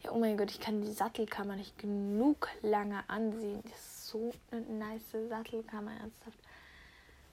Ja, 0.02 0.12
oh 0.12 0.18
mein 0.18 0.38
Gott, 0.38 0.50
ich 0.50 0.58
kann 0.58 0.80
die 0.80 0.90
Sattelkammer 0.90 1.54
nicht 1.56 1.76
genug 1.78 2.48
lange 2.62 3.04
ansehen. 3.08 3.62
Das 3.64 3.78
ist 3.78 4.06
so 4.06 4.32
eine 4.50 4.62
nice 4.62 5.02
Sattelkammer, 5.28 5.92
ernsthaft. 6.00 6.38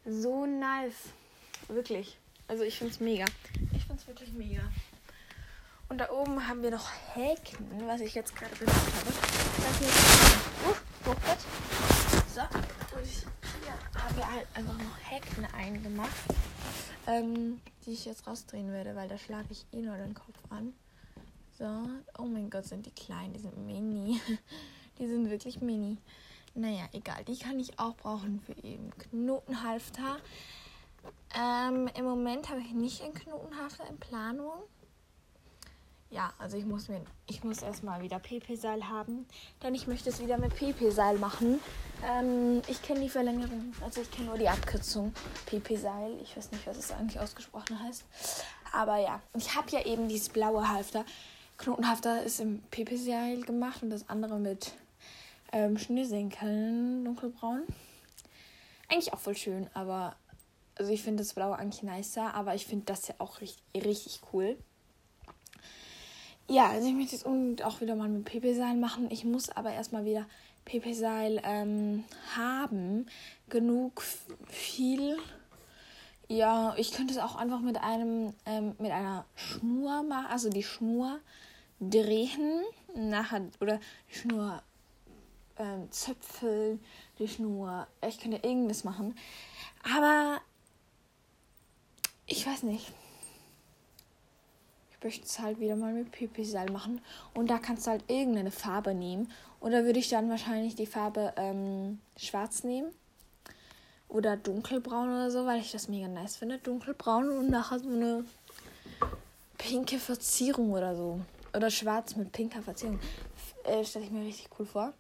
So 0.06 0.46
nice. 0.46 1.13
Wirklich. 1.70 2.18
Also 2.50 2.63
ich 2.63 2.78
finde 2.78 2.94
es 2.94 3.00
mega. 3.00 3.26
Ich 3.74 3.86
finde 3.86 4.02
es 4.02 4.08
wirklich 4.08 4.34
mega. 4.34 4.63
Und 5.89 6.00
da 6.00 6.10
oben 6.10 6.47
haben 6.47 6.62
wir 6.63 6.71
noch 6.71 6.89
Häken, 7.13 7.88
was 7.88 8.02
ich 8.02 8.13
jetzt 8.13 8.36
gerade 8.36 8.54
benutzt 8.56 8.76
habe. 8.76 9.10
Uh, 10.65 11.13
so, 12.34 12.41
und 12.41 13.08
hier 13.08 14.02
haben 14.02 14.17
wir 14.17 14.32
halt 14.32 14.47
einfach 14.54 14.78
noch 14.78 14.97
Häken 15.10 15.45
eingemacht, 15.54 16.12
ähm, 17.08 17.62
die 17.86 17.93
ich 17.93 18.06
jetzt 18.06 18.28
rausdrehen 18.28 18.71
werde, 18.73 18.95
weil 18.95 19.08
da 19.08 19.17
schlage 19.17 19.47
ich 19.52 19.65
eh 19.71 19.82
nur 19.82 19.95
den 19.95 20.13
Kopf 20.13 20.38
an. 20.50 20.73
So, 21.58 21.65
oh 22.19 22.26
mein 22.26 22.50
Gott, 22.50 22.65
sind 22.65 22.86
die 22.86 22.91
klein, 22.91 23.32
die 23.34 23.39
sind 23.39 23.58
mini. 23.65 24.19
Die 25.00 25.08
sind 25.08 25.30
wirklich 25.30 25.62
mini. 25.62 26.00
Naja, 26.56 26.89
egal, 26.91 27.23
die 27.23 27.38
kann 27.38 27.60
ich 27.60 27.78
auch 27.78 27.95
brauchen 27.97 28.41
für 28.41 28.54
eben 28.63 28.89
Knotenhalfter. 28.97 30.17
Ähm, 31.39 31.88
Im 31.95 32.04
Moment 32.04 32.50
habe 32.50 32.62
ich 32.62 32.71
nicht 32.71 33.04
einen 33.04 33.13
Knotenhalfter 33.13 33.88
in 33.88 34.00
Planung 34.00 34.63
ja, 36.10 36.32
also 36.39 36.58
ich 36.58 36.65
muss 36.65 36.88
mir, 36.88 37.02
ich 37.28 37.43
muss 37.43 37.62
erstmal 37.62 38.02
wieder 38.02 38.20
PP-Seil 38.20 38.88
haben, 38.88 39.26
denn 39.62 39.76
ich 39.76 39.88
möchte 39.88 40.10
es 40.10 40.22
wieder 40.22 40.38
mit 40.38 40.56
PP-Seil 40.56 41.17
machen. 41.17 41.60
Ähm, 42.06 42.62
ich 42.67 42.82
kenne 42.82 43.02
die 43.02 43.10
Verlängerung, 43.10 43.74
also 43.84 44.02
ich 44.02 44.10
kenne 44.12 44.28
nur 44.28 44.38
die 44.38 44.48
Abkürzung 44.48 45.13
PP-Seil. 45.48 46.17
Ich 46.22 46.38
weiß 46.38 46.52
nicht, 46.52 46.65
was 46.65 46.78
es 46.78 46.91
eigentlich 46.91 47.20
ausgesprochen 47.20 47.82
heißt. 47.84 48.06
Aber 48.72 48.98
ja, 48.98 49.22
ich 49.36 49.56
habe 49.56 49.70
ja 49.72 49.86
eben 49.86 50.08
dieses 50.08 50.30
blaue 50.30 50.70
Halfter. 50.70 51.04
Knotenhalfter 51.58 52.24
ist 52.24 52.39
im 52.39 52.62
PP-Seil 52.72 53.41
gemacht 53.41 53.84
und 53.84 53.89
das 53.89 54.08
andere 54.10 54.39
mit 54.39 54.74
ähm, 55.52 55.78
Schnürsenkeln, 55.78 57.04
dunkelbraun. 57.04 57.63
Eigentlich 58.89 59.12
auch 59.12 59.20
voll 59.20 59.36
schön, 59.36 59.70
aber 59.74 60.15
also 60.76 60.91
ich 60.91 61.02
finde 61.02 61.24
das 61.24 61.34
blaue 61.34 61.58
eigentlich 61.58 61.84
nicer, 61.84 62.34
aber 62.34 62.56
ich 62.56 62.65
finde 62.65 62.86
das 62.86 63.08
ja 63.08 63.15
auch 63.17 63.41
richtig, 63.41 63.63
richtig 63.76 64.22
cool. 64.32 64.58
Ja, 66.50 66.70
also 66.70 66.88
ich 66.88 66.94
möchte 66.94 67.14
jetzt 67.14 67.26
unbedingt 67.26 67.64
auch 67.64 67.82
wieder 67.82 67.96
mal 67.96 68.08
mit 68.08 68.24
PP-Seil 68.24 68.78
machen. 68.78 69.12
Ich 69.12 69.26
muss 69.26 69.50
aber 69.50 69.74
erstmal 69.74 70.06
wieder 70.06 70.26
PP-Seil 70.64 71.42
ähm, 71.44 72.06
haben. 72.38 73.08
Genug 73.50 74.02
viel. 74.48 75.18
Ja, 76.30 76.74
ich 76.78 76.92
könnte 76.94 77.14
es 77.14 77.20
auch 77.20 77.36
einfach 77.36 77.60
mit 77.60 77.78
einem, 77.78 78.34
ähm, 78.46 78.76
mit 78.80 78.92
einer 78.92 79.26
Schnur 79.36 80.04
machen, 80.04 80.28
also 80.30 80.50
die 80.50 80.64
Schnur 80.64 81.20
drehen, 81.82 82.64
nachher, 82.96 83.50
oder 83.60 83.80
die 84.10 84.18
Schnur 84.18 84.62
ähm, 85.58 85.92
zöpfeln, 85.92 86.82
die 87.20 87.28
Schnur, 87.28 87.88
ich 88.08 88.20
könnte 88.20 88.38
irgendwas 88.38 88.86
machen. 88.86 89.16
Aber 89.84 90.40
ich 92.26 92.46
weiß 92.48 92.64
nicht 92.64 92.94
ich 95.00 95.04
möchte 95.04 95.26
es 95.26 95.40
halt 95.40 95.60
wieder 95.60 95.76
mal 95.76 95.94
mit 95.94 96.12
PP-Seil 96.12 96.72
machen. 96.72 97.02
Und 97.34 97.50
da 97.50 97.60
kannst 97.60 97.86
du 97.86 97.92
halt 97.92 98.04
irgendeine 98.08 98.52
Farbe 98.52 98.94
nehmen. 98.94 99.32
Da 99.62 99.84
würde 99.84 100.00
ich 100.00 100.10
dann 100.10 100.30
wahrscheinlich 100.30 100.76
die 100.76 100.86
Farbe 100.86 101.34
ähm, 101.36 102.00
schwarz 102.18 102.64
nehmen. 102.64 102.92
Oder 104.10 104.38
dunkelbraun 104.38 105.10
oder 105.10 105.30
so, 105.30 105.46
weil 105.46 105.60
ich 105.60 105.72
das 105.72 105.88
mega 105.88 106.08
nice 106.08 106.38
finde. 106.38 106.58
Dunkelbraun 106.58 107.30
und 107.30 107.50
nachher 107.50 107.80
so 107.80 107.90
eine 107.90 108.26
pinke 109.58 110.00
Verzierung 110.00 110.72
oder 110.72 110.96
so. 110.96 111.20
Oder 111.54 111.70
schwarz 111.70 112.16
mit 112.16 112.32
pinker 112.32 112.62
Verzierung. 112.62 113.00
Äh, 113.66 113.84
Stelle 113.84 114.06
ich 114.06 114.12
mir 114.12 114.26
richtig 114.26 114.50
cool 114.58 114.66
vor. 114.66 114.94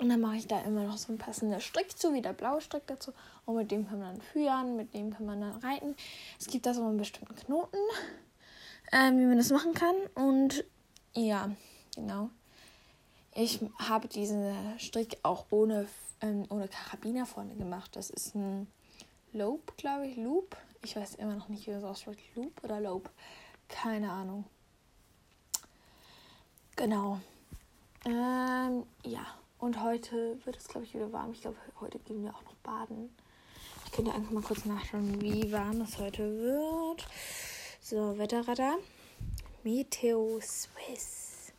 Und 0.00 0.08
dann 0.08 0.20
mache 0.20 0.36
ich 0.36 0.46
da 0.46 0.60
immer 0.60 0.84
noch 0.84 0.96
so 0.96 1.08
einen 1.08 1.18
passenden 1.18 1.60
Strick 1.60 1.96
zu, 1.98 2.14
wie 2.14 2.22
der 2.22 2.32
blaue 2.32 2.60
Strick 2.60 2.86
dazu. 2.86 3.12
Und 3.46 3.56
mit 3.56 3.70
dem 3.70 3.86
kann 3.88 3.98
man 3.98 4.14
dann 4.14 4.22
führen, 4.22 4.76
mit 4.76 4.94
dem 4.94 5.12
kann 5.12 5.26
man 5.26 5.40
dann 5.40 5.56
reiten. 5.56 5.94
Es 6.40 6.46
gibt 6.46 6.66
da 6.66 6.74
so 6.74 6.82
einen 6.82 6.98
bestimmten 6.98 7.34
Knoten 7.36 7.78
ähm, 8.92 9.18
wie 9.18 9.26
man 9.26 9.38
das 9.38 9.50
machen 9.50 9.74
kann. 9.74 9.94
Und 10.14 10.64
ja, 11.14 11.50
genau. 11.94 12.30
Ich 13.34 13.60
habe 13.78 14.08
diesen 14.08 14.54
Strick 14.78 15.18
auch 15.22 15.46
ohne, 15.50 15.86
ähm, 16.20 16.44
ohne 16.48 16.68
Karabiner 16.68 17.26
vorne 17.26 17.54
gemacht. 17.54 17.94
Das 17.94 18.10
ist 18.10 18.34
ein 18.34 18.66
Loop, 19.32 19.76
glaube 19.76 20.06
ich. 20.06 20.16
Loop. 20.16 20.56
Ich 20.82 20.96
weiß 20.96 21.16
immer 21.16 21.34
noch 21.34 21.48
nicht, 21.48 21.66
wie 21.66 21.72
das 21.72 21.84
ausspricht. 21.84 22.34
Loop 22.34 22.64
oder 22.64 22.80
Loop. 22.80 23.10
Keine 23.68 24.10
Ahnung. 24.10 24.44
Genau. 26.76 27.20
Ähm, 28.04 28.84
ja. 29.04 29.26
Und 29.58 29.82
heute 29.82 30.38
wird 30.44 30.56
es, 30.56 30.68
glaube 30.68 30.86
ich, 30.86 30.94
wieder 30.94 31.12
warm. 31.12 31.32
Ich 31.32 31.40
glaube, 31.40 31.56
heute 31.80 31.98
gehen 31.98 32.22
wir 32.22 32.34
auch 32.34 32.44
noch 32.44 32.54
baden. 32.62 33.10
Ich 33.86 33.92
könnte 33.92 34.12
einfach 34.12 34.30
mal 34.30 34.42
kurz 34.42 34.64
nachschauen, 34.64 35.20
wie 35.20 35.50
warm 35.50 35.80
es 35.80 35.98
heute 35.98 36.22
wird. 36.38 37.06
So, 37.90 38.18
Wetterradar. 38.18 38.76
Meteo 39.64 40.38
Swiss. 40.42 41.54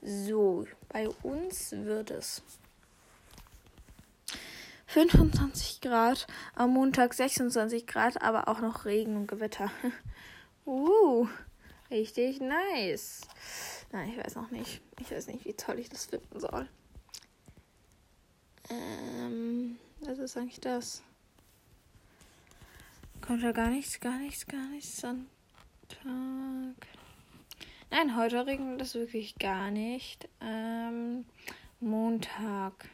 So, 0.00 0.66
bei 0.88 1.10
uns 1.22 1.72
wird 1.72 2.10
es 2.10 2.40
25 4.86 5.82
Grad, 5.82 6.26
am 6.54 6.70
Montag 6.70 7.12
26 7.12 7.86
Grad, 7.86 8.22
aber 8.22 8.48
auch 8.48 8.60
noch 8.60 8.86
Regen 8.86 9.14
und 9.14 9.26
Gewitter. 9.26 9.70
uh, 10.64 11.28
richtig 11.90 12.40
nice. 12.40 13.20
Nein, 13.90 14.08
ich 14.08 14.24
weiß 14.24 14.36
noch 14.36 14.50
nicht. 14.50 14.80
Ich 15.00 15.10
weiß 15.10 15.26
nicht, 15.26 15.44
wie 15.44 15.52
toll 15.52 15.78
ich 15.80 15.90
das 15.90 16.06
finden 16.06 16.40
soll. 16.40 16.66
Ähm, 18.70 19.78
was 20.00 20.18
ist 20.18 20.38
eigentlich 20.38 20.60
das? 20.60 21.02
Kommt 23.20 23.42
da 23.42 23.52
gar 23.52 23.68
nichts, 23.68 24.00
gar 24.00 24.16
nichts, 24.16 24.46
gar 24.46 24.68
nichts 24.70 25.04
an. 25.04 25.28
Tag. 25.92 26.88
Nein, 27.90 28.16
heute 28.16 28.46
regnet 28.46 28.80
es 28.80 28.94
wirklich 28.94 29.36
gar 29.36 29.70
nicht. 29.70 30.28
Ähm, 30.40 31.26
Montag. 31.80 32.88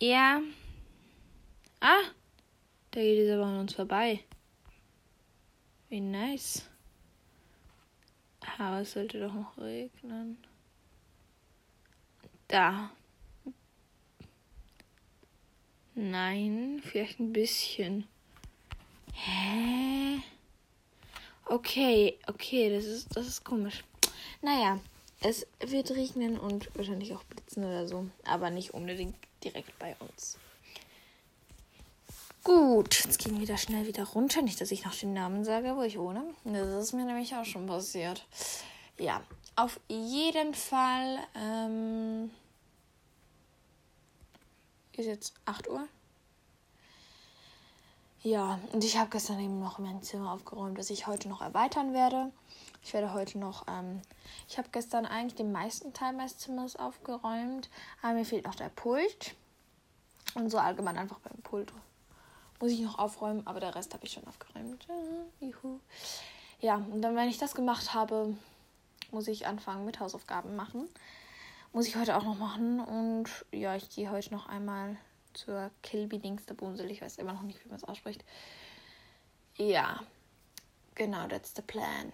Ja. 0.00 0.40
Ah, 1.80 2.02
da 2.92 3.00
geht 3.00 3.18
es 3.18 3.32
aber 3.32 3.46
an 3.46 3.60
uns 3.60 3.74
vorbei. 3.74 4.24
Wie 5.88 6.00
nice. 6.00 6.68
Aber 8.58 8.80
es 8.80 8.92
sollte 8.92 9.18
doch 9.18 9.34
noch 9.34 9.58
regnen. 9.58 10.38
Da. 12.46 12.90
Nein, 15.94 16.80
vielleicht 16.84 17.18
ein 17.18 17.32
bisschen. 17.32 18.06
Hä? 19.12 20.22
Okay, 21.50 22.16
okay, 22.28 22.70
das 22.72 22.84
ist, 22.84 23.16
das 23.16 23.26
ist 23.26 23.44
komisch. 23.44 23.82
Naja, 24.40 24.78
es 25.20 25.44
wird 25.58 25.90
regnen 25.90 26.38
und 26.38 26.70
wahrscheinlich 26.76 27.12
auch 27.12 27.24
blitzen 27.24 27.64
oder 27.64 27.88
so, 27.88 28.06
aber 28.24 28.50
nicht 28.50 28.72
unbedingt 28.72 29.16
direkt 29.42 29.76
bei 29.80 29.96
uns. 29.98 30.38
Gut, 32.44 33.04
jetzt 33.04 33.18
gehen 33.18 33.40
wir 33.40 33.48
da 33.48 33.58
schnell 33.58 33.84
wieder 33.88 34.04
runter. 34.04 34.42
Nicht, 34.42 34.60
dass 34.60 34.70
ich 34.70 34.84
noch 34.84 34.94
den 34.94 35.12
Namen 35.12 35.44
sage, 35.44 35.74
wo 35.74 35.82
ich 35.82 35.98
wohne. 35.98 36.22
Das 36.44 36.84
ist 36.84 36.92
mir 36.92 37.04
nämlich 37.04 37.34
auch 37.34 37.44
schon 37.44 37.66
passiert. 37.66 38.24
Ja, 38.96 39.20
auf 39.56 39.80
jeden 39.88 40.54
Fall. 40.54 41.18
Ähm, 41.34 42.30
ist 44.96 45.06
jetzt 45.06 45.34
8 45.46 45.68
Uhr. 45.68 45.88
Ja, 48.22 48.58
und 48.72 48.84
ich 48.84 48.98
habe 48.98 49.08
gestern 49.08 49.40
eben 49.40 49.60
noch 49.60 49.78
mein 49.78 50.02
Zimmer 50.02 50.32
aufgeräumt, 50.32 50.78
das 50.78 50.90
ich 50.90 51.06
heute 51.06 51.28
noch 51.28 51.40
erweitern 51.40 51.94
werde. 51.94 52.30
Ich 52.82 52.92
werde 52.92 53.14
heute 53.14 53.38
noch, 53.38 53.66
ähm, 53.66 54.02
ich 54.46 54.58
habe 54.58 54.68
gestern 54.72 55.06
eigentlich 55.06 55.36
den 55.36 55.52
meisten 55.52 55.94
Teil 55.94 56.12
meines 56.12 56.36
Zimmers 56.36 56.76
aufgeräumt, 56.76 57.70
aber 58.02 58.14
mir 58.14 58.26
fehlt 58.26 58.44
noch 58.44 58.54
der 58.54 58.68
Pult. 58.68 59.34
Und 60.34 60.50
so 60.50 60.58
allgemein 60.58 60.98
einfach 60.98 61.18
beim 61.20 61.40
Pult 61.42 61.72
muss 62.60 62.72
ich 62.72 62.80
noch 62.80 62.98
aufräumen, 62.98 63.46
aber 63.46 63.58
der 63.58 63.74
Rest 63.74 63.94
habe 63.94 64.04
ich 64.04 64.12
schon 64.12 64.26
aufgeräumt. 64.26 64.86
juhu. 65.40 65.80
Ja, 66.60 66.76
und 66.76 67.00
dann, 67.00 67.16
wenn 67.16 67.28
ich 67.28 67.38
das 67.38 67.54
gemacht 67.54 67.94
habe, 67.94 68.36
muss 69.10 69.28
ich 69.28 69.46
anfangen 69.46 69.86
mit 69.86 69.98
Hausaufgaben 69.98 70.56
machen. 70.56 70.88
Muss 71.72 71.86
ich 71.86 71.96
heute 71.96 72.16
auch 72.16 72.24
noch 72.24 72.36
machen. 72.36 72.80
Und 72.80 73.30
ja, 73.50 73.76
ich 73.76 73.88
gehe 73.88 74.10
heute 74.10 74.34
noch 74.34 74.46
einmal 74.46 74.96
zur 75.34 75.70
Kilby 75.82 76.18
Dingsterbumsel. 76.18 76.90
Ich 76.90 77.02
weiß 77.02 77.18
immer 77.18 77.32
noch 77.32 77.42
nicht, 77.42 77.64
wie 77.64 77.68
man 77.68 77.76
es 77.76 77.84
ausspricht. 77.84 78.24
Ja, 79.56 80.00
genau, 80.94 81.26
that's 81.28 81.52
the 81.54 81.62
plan. 81.62 82.12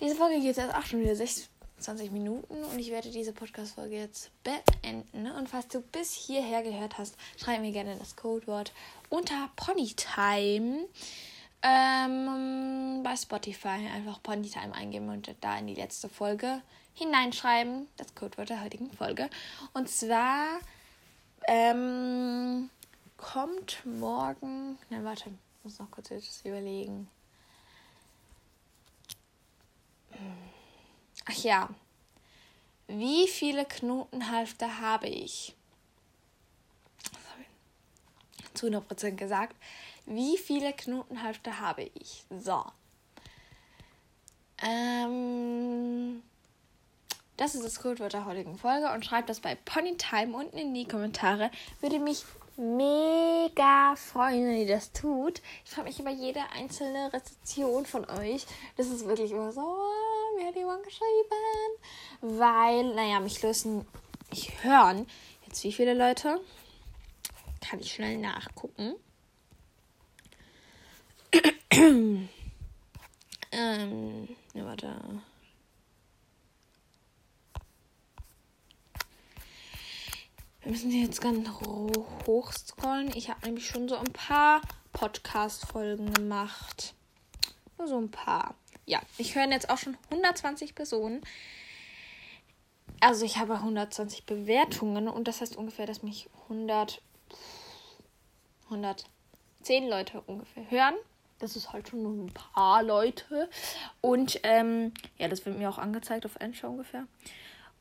Diese 0.00 0.14
Folge 0.14 0.36
geht 0.36 0.56
jetzt 0.56 0.60
8 0.60 0.86
Stunden 0.86 1.16
26 1.16 2.10
Minuten 2.10 2.64
und 2.64 2.78
ich 2.78 2.90
werde 2.90 3.10
diese 3.10 3.32
Podcast-Folge 3.32 3.96
jetzt 3.96 4.30
beenden. 4.44 5.30
Und 5.30 5.48
falls 5.48 5.68
du 5.68 5.80
bis 5.80 6.12
hierher 6.12 6.62
gehört 6.62 6.98
hast, 6.98 7.16
schreib 7.38 7.62
mir 7.62 7.72
gerne 7.72 7.96
das 7.96 8.14
Codewort 8.14 8.72
unter 9.08 9.50
Ponytime 9.56 10.86
ähm, 11.62 13.02
bei 13.02 13.16
Spotify. 13.16 13.88
Einfach 13.94 14.22
Ponytime 14.22 14.74
eingeben 14.74 15.08
und 15.08 15.34
da 15.40 15.58
in 15.58 15.66
die 15.66 15.74
letzte 15.74 16.10
Folge 16.10 16.60
hineinschreiben. 16.92 17.88
Das 17.96 18.14
Codewort 18.14 18.50
der 18.50 18.62
heutigen 18.62 18.90
Folge. 18.90 19.30
Und 19.72 19.88
zwar 19.88 20.60
ähm, 21.46 22.70
kommt 23.16 23.84
morgen. 23.84 24.78
Ne, 24.90 25.04
warte, 25.04 25.30
ich 25.30 25.64
muss 25.64 25.78
noch 25.78 25.90
kurz 25.90 26.10
etwas 26.10 26.44
überlegen. 26.44 27.08
Ach 31.24 31.42
ja. 31.42 31.68
Wie 32.88 33.26
viele 33.26 33.64
Knotenhalfter 33.64 34.80
habe 34.80 35.08
ich? 35.08 35.54
Zu 38.54 38.66
100% 38.66 39.16
gesagt. 39.16 39.56
Wie 40.06 40.38
viele 40.38 40.72
Knotenhalfter 40.72 41.60
habe 41.60 41.90
ich? 41.94 42.24
So. 42.30 42.64
Ähm, 44.62 46.22
das 47.36 47.54
ist 47.54 47.64
das 47.64 47.80
Codewort 47.80 48.12
der 48.12 48.24
heutigen 48.24 48.56
Folge 48.56 48.90
und 48.92 49.04
schreibt 49.04 49.28
das 49.28 49.40
bei 49.40 49.54
Ponytime 49.54 50.36
unten 50.36 50.56
in 50.56 50.74
die 50.74 50.86
Kommentare. 50.86 51.50
Würde 51.80 51.98
mich 51.98 52.24
mega 52.56 53.94
freuen, 53.96 54.46
wenn 54.46 54.56
ihr 54.56 54.66
das 54.66 54.92
tut. 54.92 55.42
Ich 55.64 55.70
freue 55.70 55.84
mich 55.84 56.00
über 56.00 56.10
jede 56.10 56.40
einzelne 56.54 57.12
Rezension 57.12 57.84
von 57.84 58.08
euch. 58.08 58.46
Das 58.76 58.86
ist 58.86 59.06
wirklich 59.06 59.30
immer 59.30 59.52
so, 59.52 59.60
oh, 59.60 60.38
mir 60.38 60.46
hat 60.46 60.56
jemand 60.56 60.82
geschrieben. 60.84 61.76
Weil, 62.22 62.94
naja, 62.94 63.20
mich 63.20 63.42
lösen, 63.42 63.86
ich 64.32 64.62
hören 64.64 65.06
jetzt 65.46 65.62
wie 65.64 65.72
viele 65.72 65.94
Leute. 65.94 66.40
Kann 67.60 67.80
ich 67.80 67.92
schnell 67.92 68.18
nachgucken. 68.18 68.94
ähm, 73.52 74.28
ja, 74.54 74.64
warte. 74.64 74.96
Wir 80.66 80.72
müssen 80.72 80.90
jetzt 80.90 81.20
ganz 81.20 81.48
hoch 82.26 82.50
scrollen. 82.50 83.12
Ich 83.14 83.30
habe 83.30 83.46
nämlich 83.46 83.68
schon 83.68 83.88
so 83.88 83.94
ein 83.94 84.12
paar 84.12 84.62
Podcast-Folgen 84.92 86.12
gemacht. 86.12 86.92
Nur 87.78 87.86
so 87.86 87.96
ein 87.96 88.10
paar. 88.10 88.56
Ja, 88.84 89.00
ich 89.16 89.36
höre 89.36 89.48
jetzt 89.48 89.70
auch 89.70 89.78
schon 89.78 89.96
120 90.10 90.74
Personen. 90.74 91.20
Also 92.98 93.24
ich 93.24 93.38
habe 93.38 93.54
120 93.54 94.26
Bewertungen 94.26 95.06
und 95.06 95.28
das 95.28 95.40
heißt 95.40 95.54
ungefähr, 95.54 95.86
dass 95.86 96.02
mich 96.02 96.28
100, 96.48 97.00
110 98.64 99.88
Leute 99.88 100.20
ungefähr 100.22 100.68
hören. 100.68 100.96
Das 101.38 101.54
ist 101.54 101.72
halt 101.72 101.90
schon 101.90 102.02
nur 102.02 102.26
ein 102.26 102.34
paar 102.34 102.82
Leute. 102.82 103.48
Und 104.00 104.40
ähm, 104.42 104.92
ja, 105.16 105.28
das 105.28 105.46
wird 105.46 105.58
mir 105.58 105.70
auch 105.70 105.78
angezeigt 105.78 106.26
auf 106.26 106.34
Endshow 106.40 106.66
ungefähr. 106.66 107.06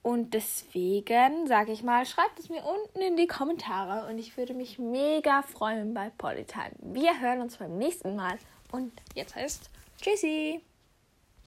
Und 0.06 0.36
deswegen 0.36 1.48
sage 1.48 1.72
ich 1.72 1.82
mal, 1.82 2.06
schreibt 2.06 2.38
es 2.38 2.48
mir 2.48 2.64
unten 2.64 3.00
in 3.00 3.18
die 3.18 3.26
Kommentare 3.26 4.08
und 4.08 4.20
ich 4.20 4.38
würde 4.38 4.54
mich 4.54 4.78
mega 4.78 5.42
freuen 5.42 5.96
bei 5.96 6.12
Polytime. 6.16 6.74
Wir 6.80 7.20
hören 7.20 7.42
uns 7.42 7.58
beim 7.58 7.76
nächsten 7.80 8.16
Mal 8.16 8.38
und 8.72 8.92
jetzt 9.16 9.36
heißt 9.36 9.72
Tschüssi! 10.00 10.62